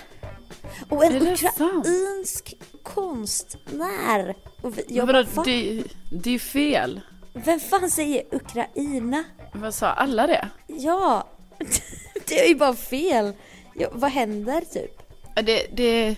[0.88, 4.34] Och en det ukrainsk konstnär.
[4.62, 5.42] Och vi, jag bara, "Va?
[5.44, 7.00] det, det är fel.
[7.32, 9.24] Vem fan säger Ukraina?
[9.52, 10.48] Vad sa alla det?
[10.66, 11.28] Ja,
[12.28, 13.32] det är ju bara fel.
[13.74, 15.02] Ja, vad händer typ?
[15.34, 16.16] Det, det,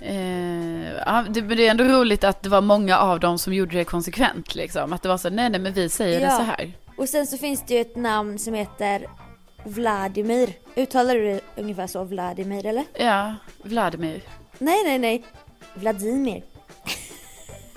[0.00, 3.76] eh, ja, det, det är ändå roligt att det var många av dem som gjorde
[3.76, 4.92] det konsekvent liksom.
[4.92, 6.36] Att det var så, nej nej men vi säger det Ja.
[6.36, 6.72] så här.
[6.96, 9.06] Och sen så finns det ju ett namn som heter
[9.64, 10.52] Vladimir.
[10.76, 12.84] Uttalar du det ungefär så, Vladimir eller?
[12.94, 14.22] Ja, Vladimir.
[14.58, 15.24] Nej, nej, nej.
[15.74, 16.42] Vladimir.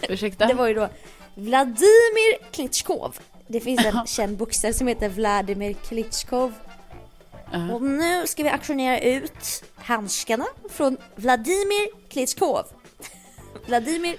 [0.10, 0.46] Ursäkta?
[0.48, 0.90] Det var ju då
[1.36, 3.20] Vladimir Klitschkov.
[3.48, 6.54] Det finns en känd boxare som heter Vladimir Klitschkov.
[7.52, 7.74] Ja.
[7.74, 12.66] Och nu ska vi auktionera ut handskarna från Vladimir Klitschkov.
[13.66, 14.16] Vladimir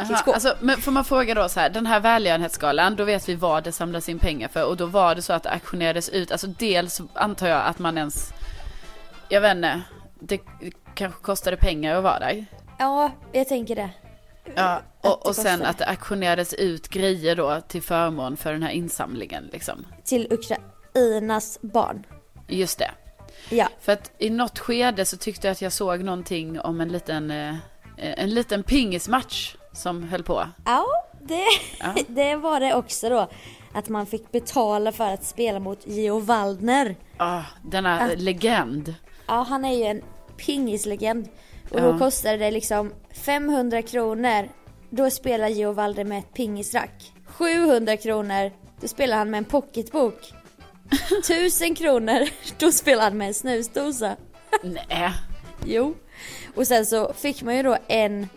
[0.00, 3.34] Aha, alltså, men får man fråga då så här, den här välgörenhetsgalan, då vet vi
[3.34, 6.32] vad det samlas in pengar för och då var det så att det auktionerades ut,
[6.32, 8.32] alltså dels antar jag att man ens,
[9.28, 9.82] jag vet inte,
[10.20, 10.40] det
[10.94, 12.46] kanske kostade pengar att vara där.
[12.78, 13.90] Ja, jag tänker det.
[14.54, 18.70] Ja, och, och sen att det auktionerades ut grejer då till förmån för den här
[18.70, 19.86] insamlingen liksom.
[20.04, 22.06] Till Ukrainas barn.
[22.48, 22.90] Just det.
[23.48, 23.68] Ja.
[23.80, 27.30] För att i något skede så tyckte jag att jag såg någonting om en liten,
[27.30, 27.54] eh,
[27.96, 30.48] en liten pingismatch som höll på.
[30.64, 30.84] Ja,
[31.22, 31.44] det,
[31.80, 31.94] Ja.
[32.08, 33.28] det var det också då.
[33.72, 36.96] Att man fick betala för att spela mot Gio Waldner.
[37.16, 38.14] Ah, denna Ja.
[38.16, 38.94] legend.
[39.26, 40.02] Ja, han är ju en
[40.36, 41.28] pingislegend.
[41.70, 41.84] Och Ja.
[41.92, 44.48] då kostade det liksom 500 kronor.
[44.90, 47.12] Då spelar Gio Waldner med ett pingisrack.
[47.26, 50.32] 700 kronor, då spelar han med en pocketbok.
[51.20, 52.28] 1000 kronor,
[52.58, 54.16] då spelar han med en snusdosa.
[54.62, 55.10] Nej.
[55.64, 55.94] Jo.
[56.56, 58.28] Och sen så fick man ju då en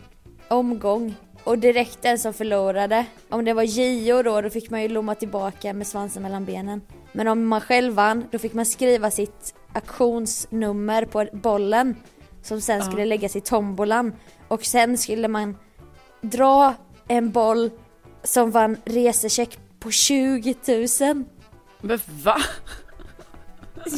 [0.54, 1.16] omgång.
[1.44, 5.16] Och direkt den som förlorade, om det var Gio då, då fick man ju lomma
[5.16, 6.82] tillbaka med svansen mellan benen.
[7.12, 11.96] Men om man själv vann, då fick man skriva sitt auktionsnummer på bollen.
[12.44, 12.84] Som sen Ja.
[12.86, 14.14] skulle läggas i tombolan.
[14.48, 15.58] Och sen skulle man
[16.22, 16.74] dra
[17.08, 17.70] en boll
[18.24, 20.56] som vann resecheck på 20
[21.02, 21.24] 000.
[21.82, 22.38] Men va?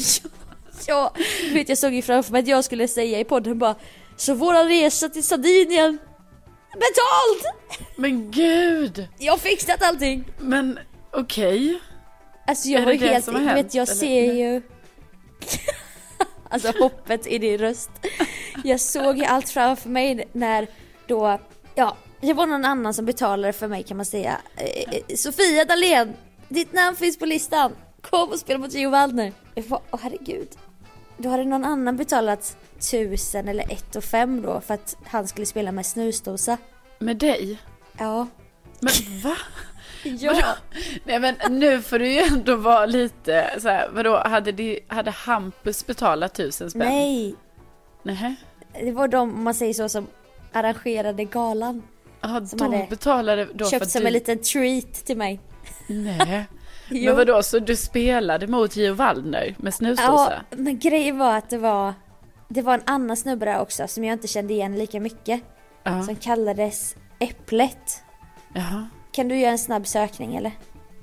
[0.88, 3.76] Ja, du vet jag såg ju framför mig att jag skulle säga i podden bara
[4.18, 5.98] Så våran resa till Sardinien
[6.76, 7.56] Betald!
[7.96, 9.08] Men gud!
[9.18, 10.26] Jag har fixat allting!
[10.38, 10.80] Men
[11.14, 11.80] okej.
[12.48, 13.96] Alltså jag Är var det det helt, som har du vet hänt, jag eller?
[13.96, 14.62] ser ju
[16.50, 17.90] Alltså hoppet i din röst
[18.64, 20.68] Jag såg ju allt framför mig när
[21.08, 21.40] då,
[21.76, 24.66] ja det var någon annan som betalade för mig kan man säga Eh,
[25.08, 26.14] eh, Sofia Dalén,
[26.50, 30.48] ditt namn finns på listan Kom och spela mot Gio Waldner Jag bara, åh herregud
[31.18, 32.58] Då hade någon annan betalat
[32.92, 36.58] tusen eller ett och fem då för att han skulle spela med snusdosa
[37.00, 37.58] Med dig?
[37.98, 38.28] Ja
[38.80, 39.36] Men va?
[40.04, 40.48] Ja Vadå?
[41.04, 45.12] Nej men nu får du ju ändå vara lite så här, vadå, hade, de, hade
[45.12, 46.88] Hampus betalat tusen spänn?
[46.88, 47.36] Nej
[48.06, 48.36] Nej.
[48.82, 50.08] Det var de, om man säger så, som
[50.54, 51.84] arrangerade galan.
[52.22, 54.08] Ja, de hade betalade då för Köpt att som du...
[54.08, 55.40] en liten treat till mig.
[55.88, 56.46] Nej.
[56.90, 60.42] Men vadå, så du spelade mot Gio Waldner med Ja, snusdosa?
[60.52, 61.94] men grejen var att det var
[62.48, 65.42] Det var en annan snubbe där också som jag inte kände igen lika mycket.
[65.84, 66.04] Ja.
[66.04, 68.04] Som kallades Äpplet.
[68.54, 68.88] Jaha.
[69.12, 70.52] Kan du göra en snabb sökning eller?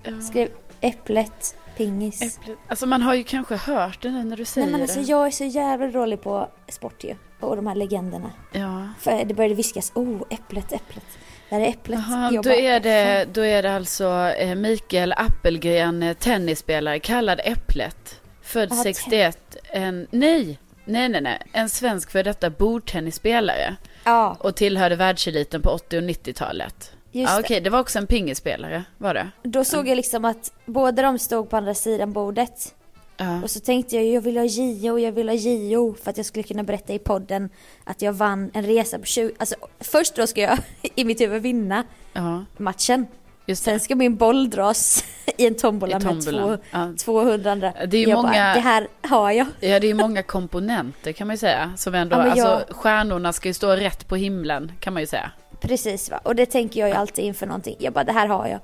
[0.03, 0.21] Ja.
[0.21, 0.49] Skriv
[0.81, 2.23] Äpplet Pingis.
[2.23, 2.59] Äpplet.
[2.69, 5.07] Alltså man har ju kanske hört det nu när du säger Nej men alltså det.
[5.07, 7.15] jag är så jävla dålig på sport ju.
[7.41, 8.31] Och de här legenderna.
[8.53, 8.89] Ja.
[9.01, 11.05] För det började viskas, oh äpplet, äpplet.
[11.51, 12.01] Där är äpplet.
[12.09, 17.41] Jag då bara, är, det, då är det alltså eh, Mikael Appelgren, eh, tennisspelare, kallad
[17.45, 18.21] Äpplet.
[18.43, 19.57] Född Ja, 61.
[19.71, 21.39] En, nej, nej, nej, nej.
[21.53, 23.77] En svensk för detta bordtennisspelare.
[24.05, 26.93] Ja, Och tillhörde världseliten på 80 och 90-talet.
[27.13, 27.43] just Ja, det.
[27.45, 29.29] okej, det var också en pingisspelare, var det?
[29.43, 32.75] Då såg jag liksom att båda de stod på andra sidan bordet.
[33.17, 33.43] Ja.
[33.43, 35.95] Och så tänkte jag, jag vill ha Gio, jag vill ha Gio.
[36.03, 37.51] För att jag skulle kunna berätta i podden
[37.85, 39.33] att jag vann en resa på 20...
[39.39, 40.59] Alltså först då ska jag
[40.95, 43.07] i mitt huvud vinna Ja, matchen.
[43.47, 43.71] Just det.
[43.71, 45.05] Sen ska min boll dras
[45.39, 46.49] i en tombola, I tombolan.
[46.51, 46.93] med två, Ja.
[46.99, 47.73] 200 andra.
[47.87, 49.47] Det är ju jag många- bara, det här har jag.
[49.61, 51.73] Ja, det är ju många komponenter kan man ju säga.
[51.77, 55.03] Som ändå, Ja, men jag- alltså stjärnorna ska ju stå rätt på himlen kan man
[55.03, 55.31] ju säga.
[55.61, 56.21] Precis va.
[56.23, 57.77] Och det tänker jag ju alltid inför någonting.
[57.79, 58.61] Jag bara, det här har jag.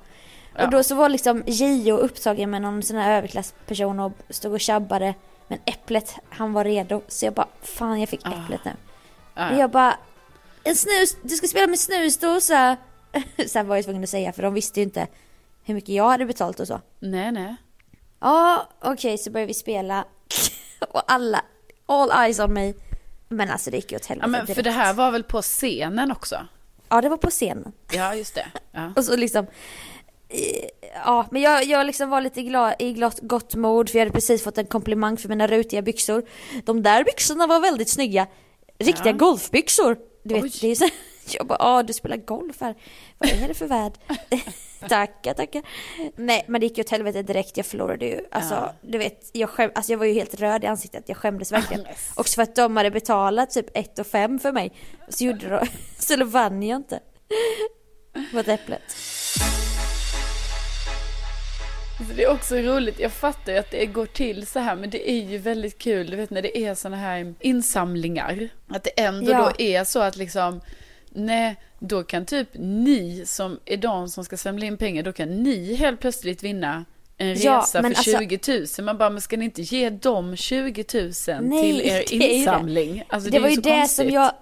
[0.57, 0.65] Ja.
[0.65, 4.61] Och då så var liksom Gio upptagen med någon sån här överklassperson och stod och
[4.61, 5.15] tjabbade.
[5.49, 7.03] Men Äpplet, han var redo.
[7.09, 8.31] Så jag bara, fan jag fick Ah.
[8.45, 8.71] Äpplet nu.
[9.35, 9.51] Ja.
[9.51, 9.95] Och jag bara,
[10.65, 12.77] en snus, du ska spela med snusdosa.
[13.47, 15.07] Sen var jag tvungen att säga för de visste ju inte
[15.65, 16.81] hur mycket jag hade betalt och så.
[17.01, 17.57] Nej, nej.
[18.21, 20.05] Ja, okej så började vi spela.
[20.91, 21.45] och alla,
[21.87, 22.73] all eyes on me.
[23.29, 24.65] Men alltså det gick ju åt helvete Ja, men för direkt.
[24.65, 26.47] det här var väl på scenen också?
[26.89, 27.73] Ja, det var på scenen.
[27.93, 28.47] Ja, just det.
[28.73, 28.93] Ja.
[28.97, 29.47] Och så liksom
[31.05, 34.15] Ja, men jag, jag liksom var lite glad, i glott, gott mod för jag hade
[34.15, 36.23] precis fått en komplimang för mina rutiga byxor.
[36.65, 38.27] De där byxorna var väldigt snygga.
[38.79, 39.17] Riktiga Ja.
[39.17, 39.97] golfbyxor.
[40.23, 40.41] Du Oj.
[40.41, 40.89] vet, det är så,
[41.35, 42.75] jag bara, ja du spelar golf här.
[43.19, 43.93] Vad är det för värld?
[44.89, 45.63] tackar, tackar.
[46.17, 47.57] Nej, men det gick ju åt helvete direkt.
[47.57, 48.21] Jag förlorade ju.
[48.31, 48.75] Alltså, Ja.
[48.83, 51.05] du vet, jag, skäm, alltså, jag var ju helt röd i ansiktet.
[51.07, 51.85] Jag skämdes verkligen.
[52.17, 54.73] Också för att de hade betalat typ 1 och 5 för mig.
[55.09, 55.67] Så gjorde de,
[55.99, 57.01] så då vann jag inte.
[58.33, 58.83] På äpplet.
[61.99, 64.91] Alltså, det är också roligt, jag fattar ju att det går till så här, men
[64.91, 68.49] det är ju väldigt kul, du vet när det är såna här insamlingar.
[68.69, 69.39] Att det ändå Ja.
[69.59, 70.61] då är så att liksom,
[71.19, 75.43] nej, då kan typ ni som är de som ska samla in pengar, då kan
[75.43, 76.85] ni helt plötsligt vinna
[77.19, 78.85] en Ja, resa men för alltså- 20 000.
[78.87, 82.19] Man bara, men ska ni inte ge dem 20 000 Nej, till er det ju
[82.19, 82.29] det.
[82.35, 83.03] insamling?
[83.09, 83.97] Alltså, det, är var ju det konstigt.
[84.07, 84.33] som jag...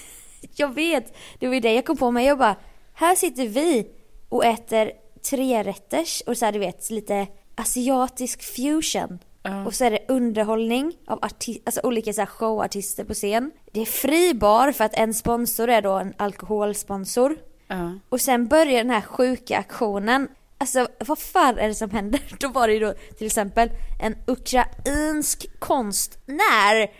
[0.56, 2.26] jag vet, det var ju det jag kom på mig.
[2.26, 2.56] Jag bara,
[2.94, 3.86] här sitter vi
[4.28, 4.92] och äter
[5.30, 9.18] trerätters och så här, du vet, lite asiatisk fusion.
[9.46, 9.64] Ja.
[9.66, 13.50] Och så är det underhållning av arti- alltså olika så showartister på scen.
[13.72, 17.36] Det är fri bar för att en sponsor är då en alkoholsponsor.
[17.68, 17.98] Ja.
[18.08, 20.28] Och sen börjar den här sjuka aktionen.
[20.58, 22.20] Alltså vad fan är det som händer?
[22.40, 23.70] Då var det ju då till exempel
[24.02, 26.90] en ukrainsk konstnär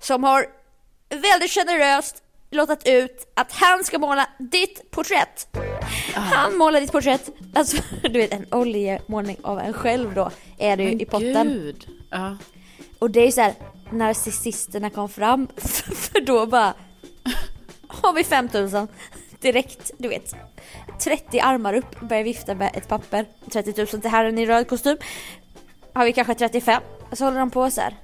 [0.00, 0.46] som har
[1.08, 5.56] väldigt generöst låtit ut att han ska måla ditt porträtt.
[6.14, 7.30] Han målar ditt porträtt.
[7.54, 11.48] Alltså du vet en oljemålning av en själv då är det ju Men i potten.
[11.48, 11.88] gud.
[12.10, 12.36] Ja.
[12.98, 13.54] Och det är ju så här
[13.90, 15.48] narcissisterna kom fram
[15.94, 16.74] för då bara
[17.88, 18.88] har vi 5000
[19.40, 20.34] direkt, du vet.
[21.00, 23.26] 30 armar upp, börjar vifta med ett papper.
[23.52, 24.96] 30 000 till herren i röd kostym.
[25.92, 26.82] Har vi kanske 35?
[27.10, 27.96] Och så håller de på så här.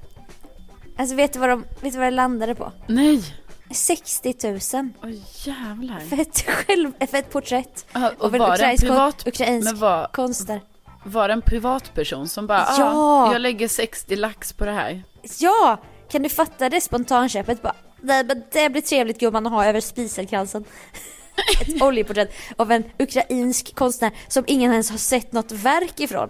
[0.98, 2.72] Alltså vet du vad, de, vet du vad det landade på?
[2.86, 3.22] Nej.
[3.70, 4.58] 60 000
[5.02, 5.10] Åh
[5.44, 6.00] jävlar.
[6.00, 7.86] för ett, själv, för ett porträtt.
[7.92, 10.60] Ja, och Av en ukrainsk, privat, ukrainsk var, konstnär.
[11.04, 12.76] var det en privatperson som bara, Ja.
[12.78, 15.02] ja, jag lägger 60 lax på det här.
[15.38, 15.78] Ja!
[16.10, 17.62] Kan du fatta det spontanköpet?
[17.62, 20.64] Bara, nej men det blir trevligt gumman att ha över spiselkransen.
[21.60, 26.28] Ett oljeporträtt av en ukrainsk konstnär som ingen ens har sett något verk ifrån.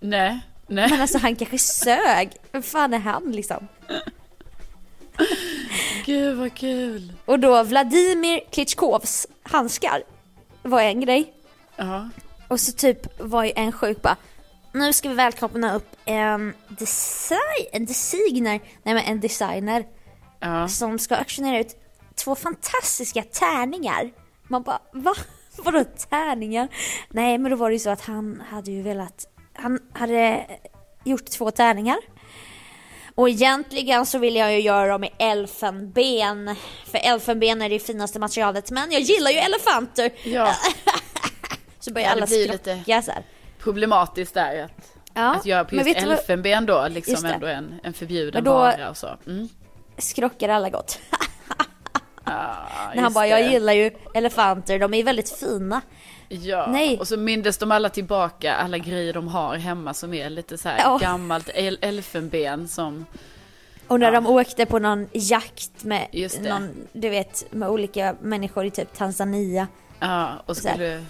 [0.00, 0.90] Nej, nej.
[0.90, 2.30] Men alltså han kanske sög.
[2.52, 3.68] Vem fan är han liksom?
[6.08, 7.12] Gud vad kul.
[7.24, 10.02] Och då Vladimir Klitschkovs handskar
[10.62, 11.32] var en grej.
[11.76, 12.08] Ja.
[12.48, 14.16] Och så typ var ju en sjuk bara
[14.72, 19.84] Nu ska vi välkomna upp en design, en designer, nej men en designer
[20.40, 20.68] Ja.
[20.68, 21.76] som ska auktionera ut
[22.14, 24.10] två fantastiska tärningar.
[24.48, 25.14] Man bara, va?
[25.64, 26.68] Vadå tärningar?
[27.10, 30.46] Nej, men då var det ju så att han hade ju velat, han hade
[31.04, 31.98] gjort två tärningar.
[33.18, 36.56] Och egentligen så vill jag ju göra dem i elfenben.
[36.90, 40.10] För elfenben är det finaste materialet, men jag gillar ju elefanter.
[40.24, 40.54] ja.
[41.80, 43.22] Så börjar Ja, alla skrocka lite- så här.
[43.58, 47.80] Problematiskt där att, Ja, att göra på just du vad- elfenben då, liksom ändå en,
[47.82, 49.18] en förbjuden Men då- vara och så.
[49.26, 49.48] Mm.
[49.98, 50.98] skrockar alla gott.
[52.24, 52.56] Ja,
[52.94, 53.30] När han bara, det.
[53.30, 55.80] jag gillar ju elefanter, de är väldigt fina.
[56.28, 56.98] Ja, Nej.
[56.98, 60.68] och så mindes de alla tillbaka alla grejer de har hemma som är lite så
[60.68, 60.98] här Ja.
[60.98, 63.06] gammalt el- elfenben som,
[63.88, 64.20] Och när Ja.
[64.20, 66.08] de åkte på någon jakt med
[66.40, 69.66] någon, du vet, med olika människor i typ Tanzania.
[70.00, 71.04] ja, och skulle,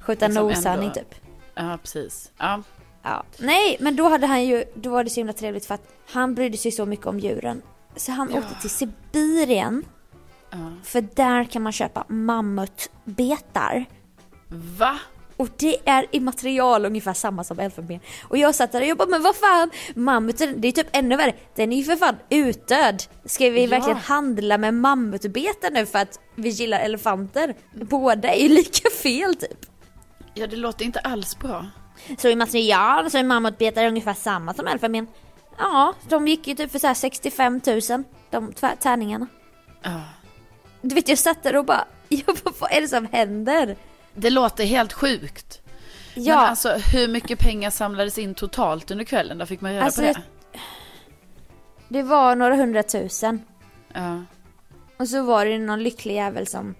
[0.00, 1.14] Skjuta Liksom noshörning ändå- typ.
[1.54, 2.30] ja precis.
[2.38, 2.62] Ja,
[3.02, 3.24] Ja.
[3.38, 6.34] Nej, men då hade han ju, då var det så himla trevligt för att han
[6.34, 7.62] brydde sig så mycket om djuren.
[7.96, 8.38] Så han Ja.
[8.38, 9.84] åkte till Sibirien,
[10.50, 10.58] ja.
[10.84, 13.84] för där kan man köpa mammutbetar.
[14.78, 14.98] Va?
[15.36, 18.00] Och det är i material ungefär samma som elfenben.
[18.28, 21.16] Och jag satt där och jag bara, men vad fan, mammuten, det är typ ännu
[21.16, 21.34] värre.
[21.56, 23.02] Den är ju för fan utdöd.
[23.24, 23.70] Ska vi Ja.
[23.70, 27.54] verkligen handla med mammutbetar nu för att vi gillar elefanter?
[27.74, 29.66] Båda är ju lika fel typ.
[30.34, 31.66] Ja, det låter inte alls bra.
[32.18, 35.06] Så i material så är mammutbetar ungefär samma som elfenben.
[35.58, 37.80] Ja, de gick ju typ för så här 65 000,
[38.30, 39.26] de tärningarna.
[39.82, 40.00] Ja.
[40.82, 43.76] Du vet jag satt där och bara, jag bara vad är det som händer?
[44.14, 45.60] Det låter helt sjukt.
[46.14, 49.38] Ja, Men alltså hur mycket pengar samlades in totalt under kvällen?
[49.38, 50.22] Där fick man reda Alltså, på det.
[51.88, 53.42] det var några hundratusen.
[53.94, 54.22] Ja.
[54.98, 56.74] Och så var det någon lycklig jävel som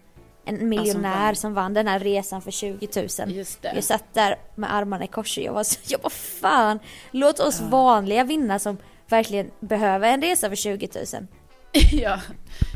[0.44, 1.36] en miljonär vann.
[1.36, 3.32] som vann den här resan för 20 000.
[3.36, 3.72] Just det.
[3.74, 6.78] Jag satt där med armarna i kors och jag var så, jag bara fan,
[7.11, 8.76] låt oss vanliga vinna som
[9.09, 11.26] verkligen behöver en resa för 20 000.
[11.92, 12.20] ja.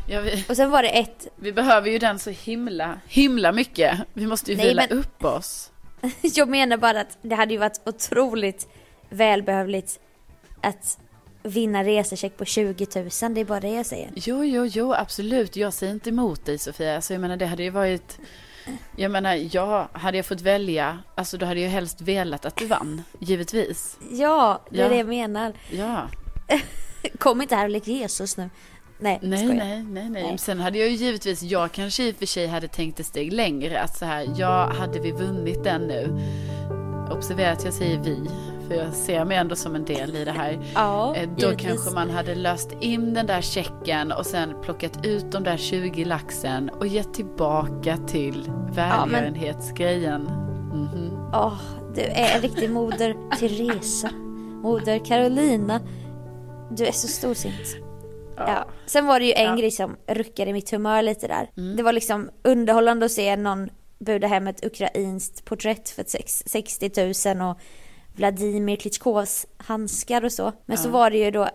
[0.07, 3.99] ja vi, Och sen var det ett, vi behöver ju den så himla, himla mycket.
[4.13, 5.71] Vi måste ju Nej, vila men- upp oss.
[6.21, 8.67] jag menar bara att det hade ju varit otroligt
[9.09, 9.99] välbehövligt
[10.61, 10.99] att
[11.43, 14.11] vinna resecheck på 20 000, det är bara det jag säger.
[14.15, 15.55] Jo, jo, jo, absolut.
[15.55, 16.95] Jag säger inte emot dig Sofia.
[16.95, 18.19] Alltså, jag menar det hade ju varit
[18.95, 22.65] Jag menar, ja, hade jag fått välja, alltså då hade jag helst velat att du
[22.67, 23.97] vann, givetvis.
[24.11, 24.89] Ja, det är Ja.
[24.89, 25.53] det jag menar.
[25.71, 26.09] Ja,
[27.19, 28.49] Kom inte här och lek Jesus nu.
[28.99, 30.23] Nej, nej, nej, nej, nej.
[30.23, 30.37] Nej.
[30.37, 33.33] Sen hade jag ju givetvis, jag kanske i och för sig hade tänkt ett steg
[33.33, 36.17] längre, att så här, ja, hade vi vunnit den nu?
[37.11, 38.29] Observera att jag säger vi,
[38.67, 40.59] för jag ser mig ändå som en del i det här.
[40.75, 41.67] Ja, Eh, Då givetvis.
[41.67, 46.05] kanske man hade löst in den där checken och sen plockat ut de där 20
[46.05, 50.21] laxen och gett tillbaka till välgörenhetsgrejen.
[50.73, 51.29] Mhm.
[51.33, 51.53] Åh,
[51.95, 54.09] du är en riktig moder Teresa.
[54.63, 55.79] Moder Carolina.
[56.71, 57.75] Du är så storsint.
[58.37, 58.65] Ja.
[58.85, 59.47] Sen var det ju en Ja.
[59.47, 59.59] Mm.
[59.59, 61.49] grej som ruckade i mitt humör lite där.
[61.77, 63.69] Det var liksom underhållande att se någon
[63.99, 66.91] buda hem ett ukrainskt porträtt för sex- 60
[67.35, 67.57] 000 och
[68.15, 70.51] Vladimir Klitschkovs handskar och så.
[70.65, 71.49] Men så var det ju då,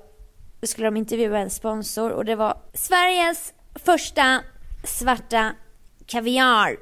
[0.61, 4.41] då skulle de intervjua en sponsor och det var Sveriges första
[4.85, 5.53] svarta
[6.07, 6.79] kaviarfabrik.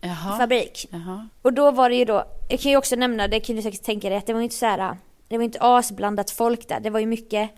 [0.00, 1.00] Jaha.
[1.06, 1.28] Jaha.
[1.42, 3.82] Och då var det ju då, jag kan ju också nämna, det kan du säkert
[3.82, 4.96] tänka dig, att det var ju inte så här,
[5.28, 6.80] det var ju inte asblandat folk där.
[6.80, 7.50] Det var ju mycket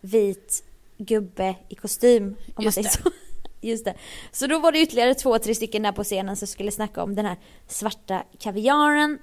[0.00, 0.64] vit
[0.98, 3.02] gubbe i kostym, om Just man säger det.
[3.02, 3.10] så.
[3.60, 3.94] Just det.
[4.32, 7.14] Så då var det ytterligare två, tre stycken där på scenen som skulle snacka om
[7.14, 7.36] den här
[7.68, 9.18] svarta kaviaren.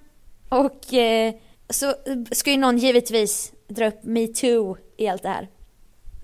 [0.49, 1.33] Och eh,
[1.69, 1.93] så
[2.31, 5.47] ska ju någon givetvis dra upp metoo i allt det här.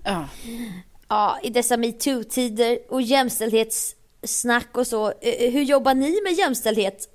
[0.04, 0.28] Ja.
[1.08, 5.08] Ja, i dessa metoo-tider och jämställdhetssnack och så.
[5.20, 7.08] Eh, Hur jobbar ni med jämställdhet?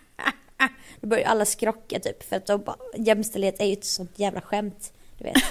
[1.00, 4.40] Då börjar alla skrocka typ för att de bara, jämställdhet är ju ett sånt jävla
[4.40, 4.92] skämt.
[5.18, 5.36] Du vet.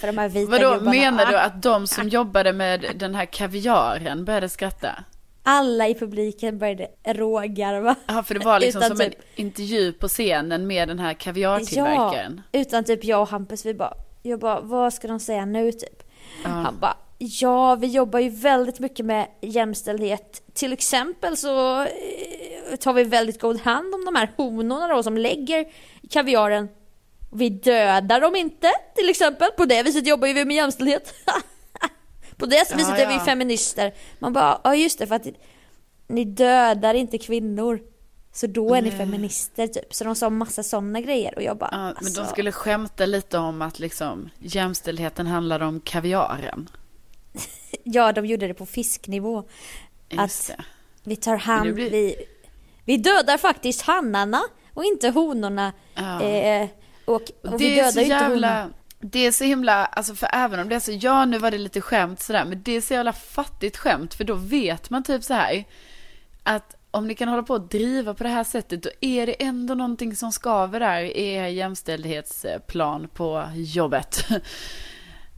[0.00, 0.90] För de här vita Vadå, gubbarna.
[0.90, 5.04] menar du att de som jobbade med den här kaviaren började skratta?
[5.42, 7.94] Alla i publiken började rågarva.
[8.06, 11.14] Ja, för det var liksom Utan som en typ- intervju på scenen med den här
[11.14, 12.40] kaviartillverkaren.
[12.52, 15.72] Ja, utan typ jag och Hampus, vi bara, jag bara, vad ska de säga nu
[15.72, 16.02] typ?
[16.44, 16.48] Ja.
[16.50, 20.42] Han bara, ja vi jobbar ju väldigt mycket med jämställdhet.
[20.54, 25.16] Till exempel så eh, tar vi väldigt god hand om de här honorna då som
[25.16, 25.64] lägger
[26.10, 26.68] kaviaren.
[27.32, 29.48] Vi dödar dem inte till exempel.
[29.56, 31.14] På det viset jobbar vi med jämställdhet.
[32.36, 33.94] På det viset Ja, är vi feminister.
[34.18, 35.26] Man bara, ja just det för att
[36.08, 37.80] ni dödar inte kvinnor.
[38.32, 39.94] Så då är ni feminister typ.
[39.94, 43.06] Så de sa massa sådana grejer och jag bara, Ja, men alltså, de skulle skämta
[43.06, 46.68] lite om att liksom jämställdheten handlar om kaviaren.
[47.84, 49.44] Ja, de gjorde det på fisknivå.
[50.08, 50.64] Just Att- det.
[51.04, 52.16] Vi tar hand, blir- vi,
[52.84, 54.40] vi dödar faktiskt hannarna
[54.74, 55.72] och inte honorna.
[55.94, 56.22] Ja.
[56.22, 56.68] Eh,
[57.14, 58.68] och, och vi det är dödar så ju inte.
[59.02, 61.58] Det är så himla, alltså för även om det är så, ja nu var det
[61.58, 65.24] lite skämt sådär, men det är så jävla fattigt skämt för då vet man typ
[65.24, 65.64] så här
[66.42, 69.42] att om ni kan hålla på att driva på det här sättet då är det
[69.42, 74.24] ändå någonting som skaver där i er jämställdhetsplan på jobbet.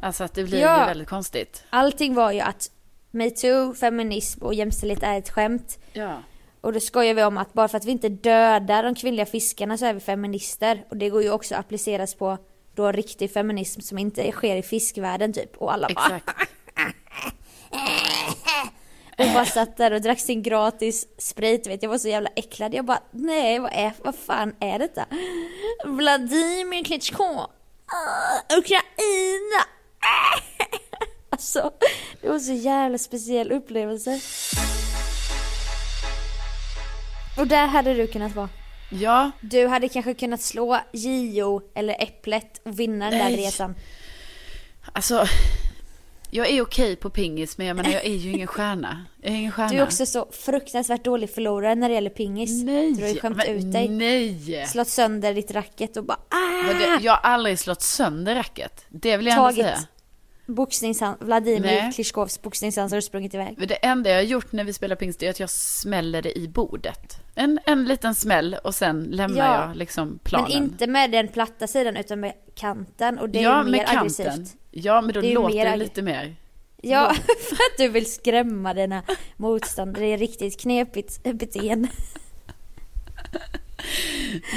[0.04, 0.86] Alltså att det blir Ja.
[0.86, 1.64] väldigt konstigt.
[1.70, 2.70] Allting var ju att
[3.10, 5.78] metoo, feminism och jämställdhet är ett skämt.
[5.92, 6.22] Ja.
[6.62, 9.78] Och då skojar vi om att bara för att vi inte dödar de kvinnliga fiskarna
[9.78, 10.84] så är vi feminister.
[10.90, 12.38] Och det går ju också att appliceras på
[12.74, 15.56] då riktig feminism som inte sker i fiskvärlden typ.
[15.56, 16.28] Och alla bara, Exakt.
[19.18, 21.66] och bara satt där och drack sin gratis sprit.
[21.66, 22.74] Vet, jag var så jävla äcklad.
[22.74, 25.06] Jag bara, nej vad, är, vad fan är detta?
[25.84, 27.24] Vladimir Klitschko.
[27.24, 29.64] Ah, Ukraina.
[31.30, 31.72] Alltså,
[32.20, 34.20] det var så jävla speciell upplevelse.
[37.38, 38.48] Och där hade du kunnat vara.
[38.90, 43.46] Ja, Du hade kanske kunnat slå Gio eller Äpplet och vinna den där Nej.
[43.46, 43.74] resan.
[44.92, 45.26] alltså.
[46.34, 49.04] Jag är okej på pingis, men jag menar jag är ju ingen stjärna.
[49.22, 49.68] Jag är ingen stjärna.
[49.70, 52.62] Du är också så fruktansvärt dålig förlorare när det gäller pingis.
[52.64, 53.88] Nej, Du har ju skämt ut dig.
[53.88, 54.66] nej.
[54.66, 56.98] Slått sönder ditt racket och bara ah!
[57.00, 58.84] Jag har aldrig slått sönder racket.
[58.88, 59.78] Det vill jag ändå Tagit säga.
[60.54, 61.92] Boxningshand, Vladimir Nej.
[61.94, 63.68] Klitschkovs boxningshandsar och sprungit iväg.
[63.68, 66.48] Det enda jag har gjort när vi spelar pingst är att jag smäller det i
[66.48, 67.16] bordet.
[67.34, 69.66] En, en liten smäll och sen lämnar Ja.
[69.68, 70.48] jag liksom planen.
[70.52, 73.86] Men inte med den platta sidan utan med kanten och det är ja, mer med
[73.86, 73.98] kanten.
[74.26, 74.56] aggressivt.
[74.70, 76.36] Ja, men då Det låter mer det lite mer.
[76.82, 77.14] Ja,
[77.48, 79.02] för att du vill skrämma dina
[79.36, 80.04] motståndare.
[80.04, 81.88] Det är riktigt knepigt beteende.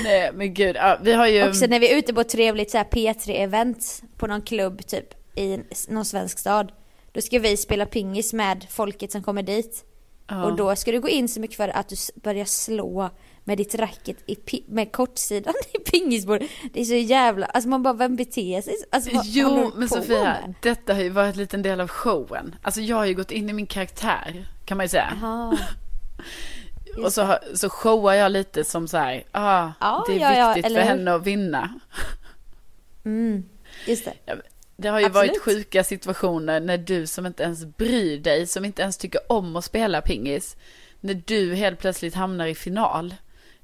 [0.04, 0.76] Nej, men gud.
[0.76, 1.50] Ja, vi har ju...
[1.50, 5.14] Också när vi är ute på ett trevligt så här P3-event på någon klubb typ
[5.36, 6.72] i någon svensk stad.
[7.12, 9.86] Då ska vi spela pingis med folket som kommer dit.
[10.28, 10.44] ja.
[10.44, 13.10] Och då ska du gå in så mycket för att du börjar slå
[13.44, 16.50] med ditt racket i med kortsidan i pingisbordet.
[16.74, 18.86] Det är så jävla, alltså man bara vem beter sig så?
[18.92, 20.54] alltså, vad Jo, men Sofia, med?
[20.62, 22.56] detta har ju varit en liten del av showen.
[22.62, 25.14] Alltså jag har ju gått in i min karaktär, kan man ju säga.
[27.04, 30.48] Och så, så showar jag lite som så här, ah, Ja, det är ja, ja,
[30.54, 31.80] viktigt eller för henne att vinna.
[33.06, 33.44] Mm,
[33.88, 34.14] just det.
[34.78, 35.30] Det har ju Absolut.
[35.30, 39.56] varit sjuka situationer när du som inte ens bryr dig, som inte ens tycker om
[39.56, 40.58] att spela pingis,
[41.00, 43.14] när du helt plötsligt hamnar i final.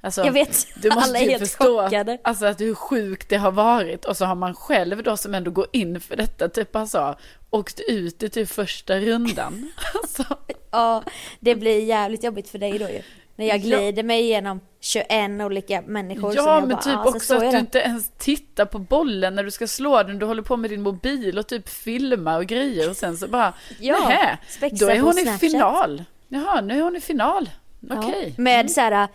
[0.03, 2.17] Alltså, Jag vet, du måste alla är helt förstå chockade.
[2.23, 4.05] alltså, att hur sjukt det har varit.
[4.05, 7.15] Och så har man själv då som ändå går in för detta, typ alltså,
[7.49, 9.71] åkt ut i typ första rundan.
[10.01, 10.23] Alltså,
[10.71, 11.03] Ja,
[11.39, 13.01] det blir jävligt jobbigt för dig då ju.
[13.35, 13.61] När jag Ja.
[13.77, 17.57] glider mig igenom 21 olika människor ja, men bara, typ ja, så också att du
[17.57, 20.19] inte ens tittar på bollen när du ska slå den.
[20.19, 23.53] Du håller på med din mobil och typ filmar och grejer och sen så bara,
[23.79, 24.37] Ja, nähä,
[24.71, 26.03] då är hon i final.
[26.27, 27.49] Jaha, nu är hon i final.
[27.79, 28.33] Ja, Okej.
[28.37, 29.07] Med så här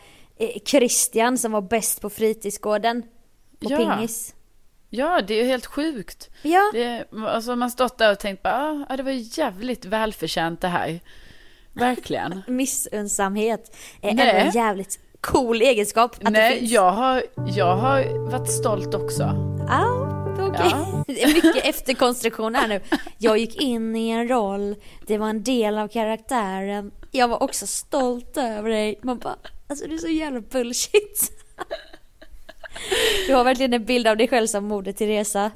[0.67, 3.03] Christian som var bäst på fritidsgården.
[3.61, 3.77] På Ja.
[3.77, 4.35] pingis.
[4.91, 6.31] Ja, det är ju helt sjukt.
[6.43, 10.61] Ja, Det, alltså man stått där och tänkt bara, ah, det var ju jävligt välförtjänt
[10.61, 11.01] det här.
[11.73, 12.43] Verkligen.
[12.49, 14.29] missunnsamhet är Nej.
[14.29, 16.71] ändå en jävligt cool egenskap att det Nej, finns.
[16.73, 17.23] jag har,
[17.57, 19.23] jag har varit stolt också.
[19.69, 20.09] Ja,
[20.41, 20.67] okej.
[20.71, 21.05] Ja.
[21.15, 22.81] Det är mycket efterkonstruktion här nu.
[23.19, 24.77] Jag gick in i en roll,
[25.07, 26.91] det var en del av karaktären.
[27.11, 28.99] Jag var också stolt över dig.
[29.03, 31.33] Man bara, alltså det är så jävla bullshit.
[33.27, 35.51] Du har verkligen en bild av dig själv som Moder Teresa.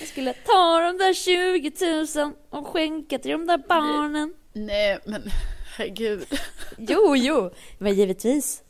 [0.00, 4.34] Jag skulle ta de där 20 000 och skänka till de där barnen.
[4.52, 5.22] Nej, men
[5.76, 6.26] herregud.
[6.78, 8.62] Jo, jo, men givetvis.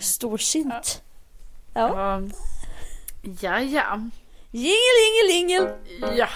[0.00, 1.02] Storsint.
[1.74, 2.20] Ja.
[2.20, 2.22] Ja,
[3.40, 3.60] ja.
[3.60, 4.00] ja.
[4.50, 5.68] Jingelingelingel.
[6.16, 6.28] ja.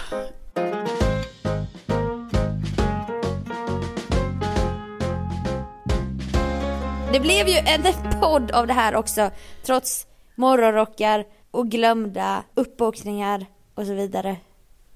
[7.13, 7.83] Det blev ju en
[8.21, 9.31] podd av det här också,
[9.63, 13.45] trots morgonrockar och glömda uppåkningar
[13.75, 14.35] och så vidare.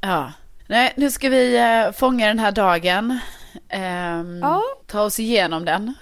[0.01, 0.31] Ja.
[0.67, 3.19] Nej, nu ska vi eh, fånga den här dagen.
[3.69, 4.61] Ehm, Ja.
[4.87, 5.93] Ta oss igenom den.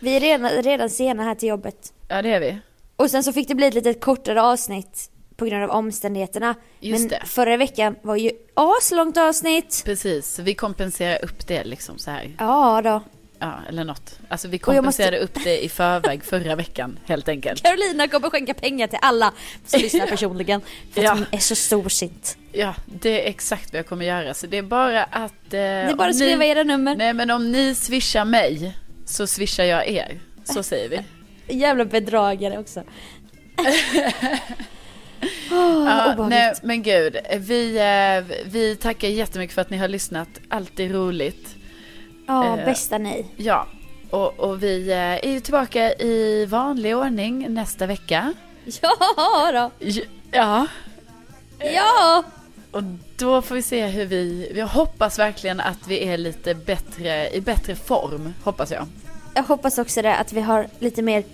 [0.00, 1.92] Vi är redan, redan sena här till jobbet.
[2.08, 2.58] Ja, det är vi.
[2.96, 6.54] Och sen så fick det bli ett lite kortare avsnitt på grund av omständigheterna.
[6.80, 7.22] Just Men det.
[7.26, 9.82] förra veckan var ju aslångt avsnitt.
[9.84, 12.36] Precis, vi kompenserar upp det liksom så här.
[12.38, 13.02] Ja då.
[13.44, 14.18] Ja, eller något.
[14.28, 17.62] Alltså vi jag måste- kompenserade upp det i förväg förra veckan, helt enkelt.
[17.62, 19.32] Carolina kommer skänka pengar till alla
[19.66, 20.60] som lyssnar personligen.
[20.92, 21.12] För att Ja.
[21.14, 22.36] hon är så storsint.
[22.52, 24.34] Ja, det är exakt vad jag kommer göra.
[24.34, 25.32] Så det är bara att...
[25.44, 26.96] Eh, Det är bara att skriva ni, era nummer.
[26.96, 28.76] Nej, men om ni swishar mig
[29.06, 30.20] så swishar jag er.
[30.44, 31.00] Så säger vi.
[31.54, 32.80] Jävla bedragare också.
[35.50, 37.16] oh, Ja, nej, men gud.
[37.38, 40.28] Vi, eh, vi tackar jättemycket för att ni har lyssnat.
[40.48, 41.56] Alltid roligt.
[42.26, 43.26] Ja, eh, bästa ni.
[43.36, 43.66] Ja,
[44.10, 48.34] och, och vi eh, är ju tillbaka i vanlig ordning nästa vecka.
[48.82, 49.86] Ja då.
[50.30, 50.66] Ja,
[51.58, 52.24] Ja.
[52.70, 52.82] och
[53.16, 54.52] då får vi se hur vi...
[54.54, 58.86] Jag hoppas verkligen att vi är lite bättre, i bättre form, hoppas jag.
[59.34, 61.24] Jag hoppas också det att vi har lite mer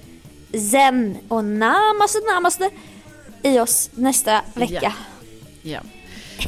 [0.71, 2.71] zen och namaste namaste
[3.43, 4.93] i oss nästa vecka.
[5.63, 5.81] Ja.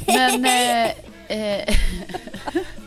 [0.07, 0.47] Men...
[1.28, 1.76] Eh, eh,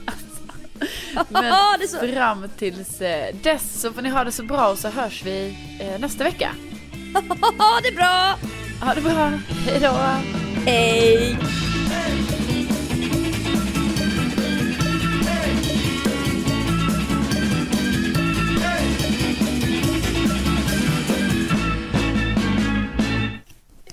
[1.30, 1.54] men
[2.14, 5.58] fram tills eh, dess så får ni ha det så bra och så hörs vi
[5.80, 6.52] eh, nästa vecka.
[7.58, 8.36] Ha det bra!
[8.82, 9.32] Ha det bra,
[9.66, 9.94] hej då!
[10.66, 11.38] Hej!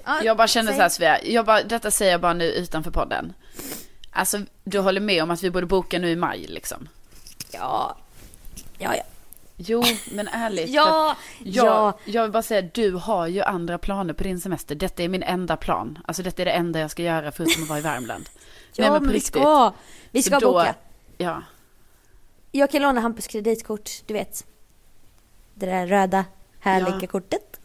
[0.04, 2.90] Ja, Jag bara känner så här Svea, jag bara, detta säger jag bara nu utanför
[2.90, 3.32] podden.
[4.12, 6.88] Alltså, du håller med om att vi borde boka nu i maj liksom?
[7.52, 7.96] Ja.
[8.78, 9.02] Ja, ja.
[9.56, 9.82] Jo,
[10.12, 10.70] men ärligt.
[10.74, 11.98] Ja, jag, ja.
[12.04, 14.74] jag vill bara säga, du har ju andra planer på din semester.
[14.74, 15.98] Detta är min enda plan.
[16.04, 18.28] Alltså detta är det enda jag ska göra förutom att vara i Värmland.
[18.74, 19.26] Ja, på men vi riktigt.
[19.42, 19.72] ska.
[20.10, 20.74] Vi ska då- boka.
[21.18, 21.42] Ja,
[22.52, 24.46] Jag kan låna Hampus kreditkort, du vet.
[25.54, 26.24] Det där röda
[26.60, 27.06] härliga Ja.
[27.06, 27.60] kortet.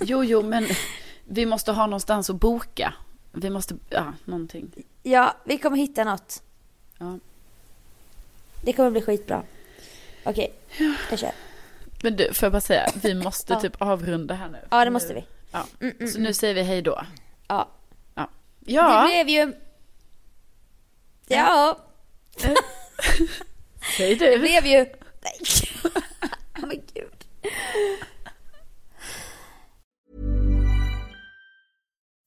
[0.00, 0.66] jo, jo, men
[1.24, 2.94] vi måste ha någonstans att boka.
[3.32, 4.70] Vi måste, ja, någonting.
[5.06, 6.42] Ja, vi kommer hitta något.
[6.98, 7.18] Ja.
[8.62, 9.42] Det kommer bli skitbra.
[10.24, 10.54] Okej,
[11.10, 11.32] jag kör.
[12.02, 13.60] Men du, får jag bara säga, vi måste Ja.
[13.60, 14.58] typ avrunda här nu.
[14.70, 15.24] Ja, det måste vi.
[15.52, 15.66] Ja.
[15.80, 17.02] Mm, mm, Så nu säger vi hej då.
[17.48, 17.68] Ja.
[18.14, 18.28] Ja.
[18.60, 19.52] Det Ja, blev ju...
[21.26, 21.78] Ja,
[23.96, 24.38] säg det du.
[24.38, 24.86] blev ju...
[25.22, 25.38] Nej.
[26.60, 27.24] Men gud.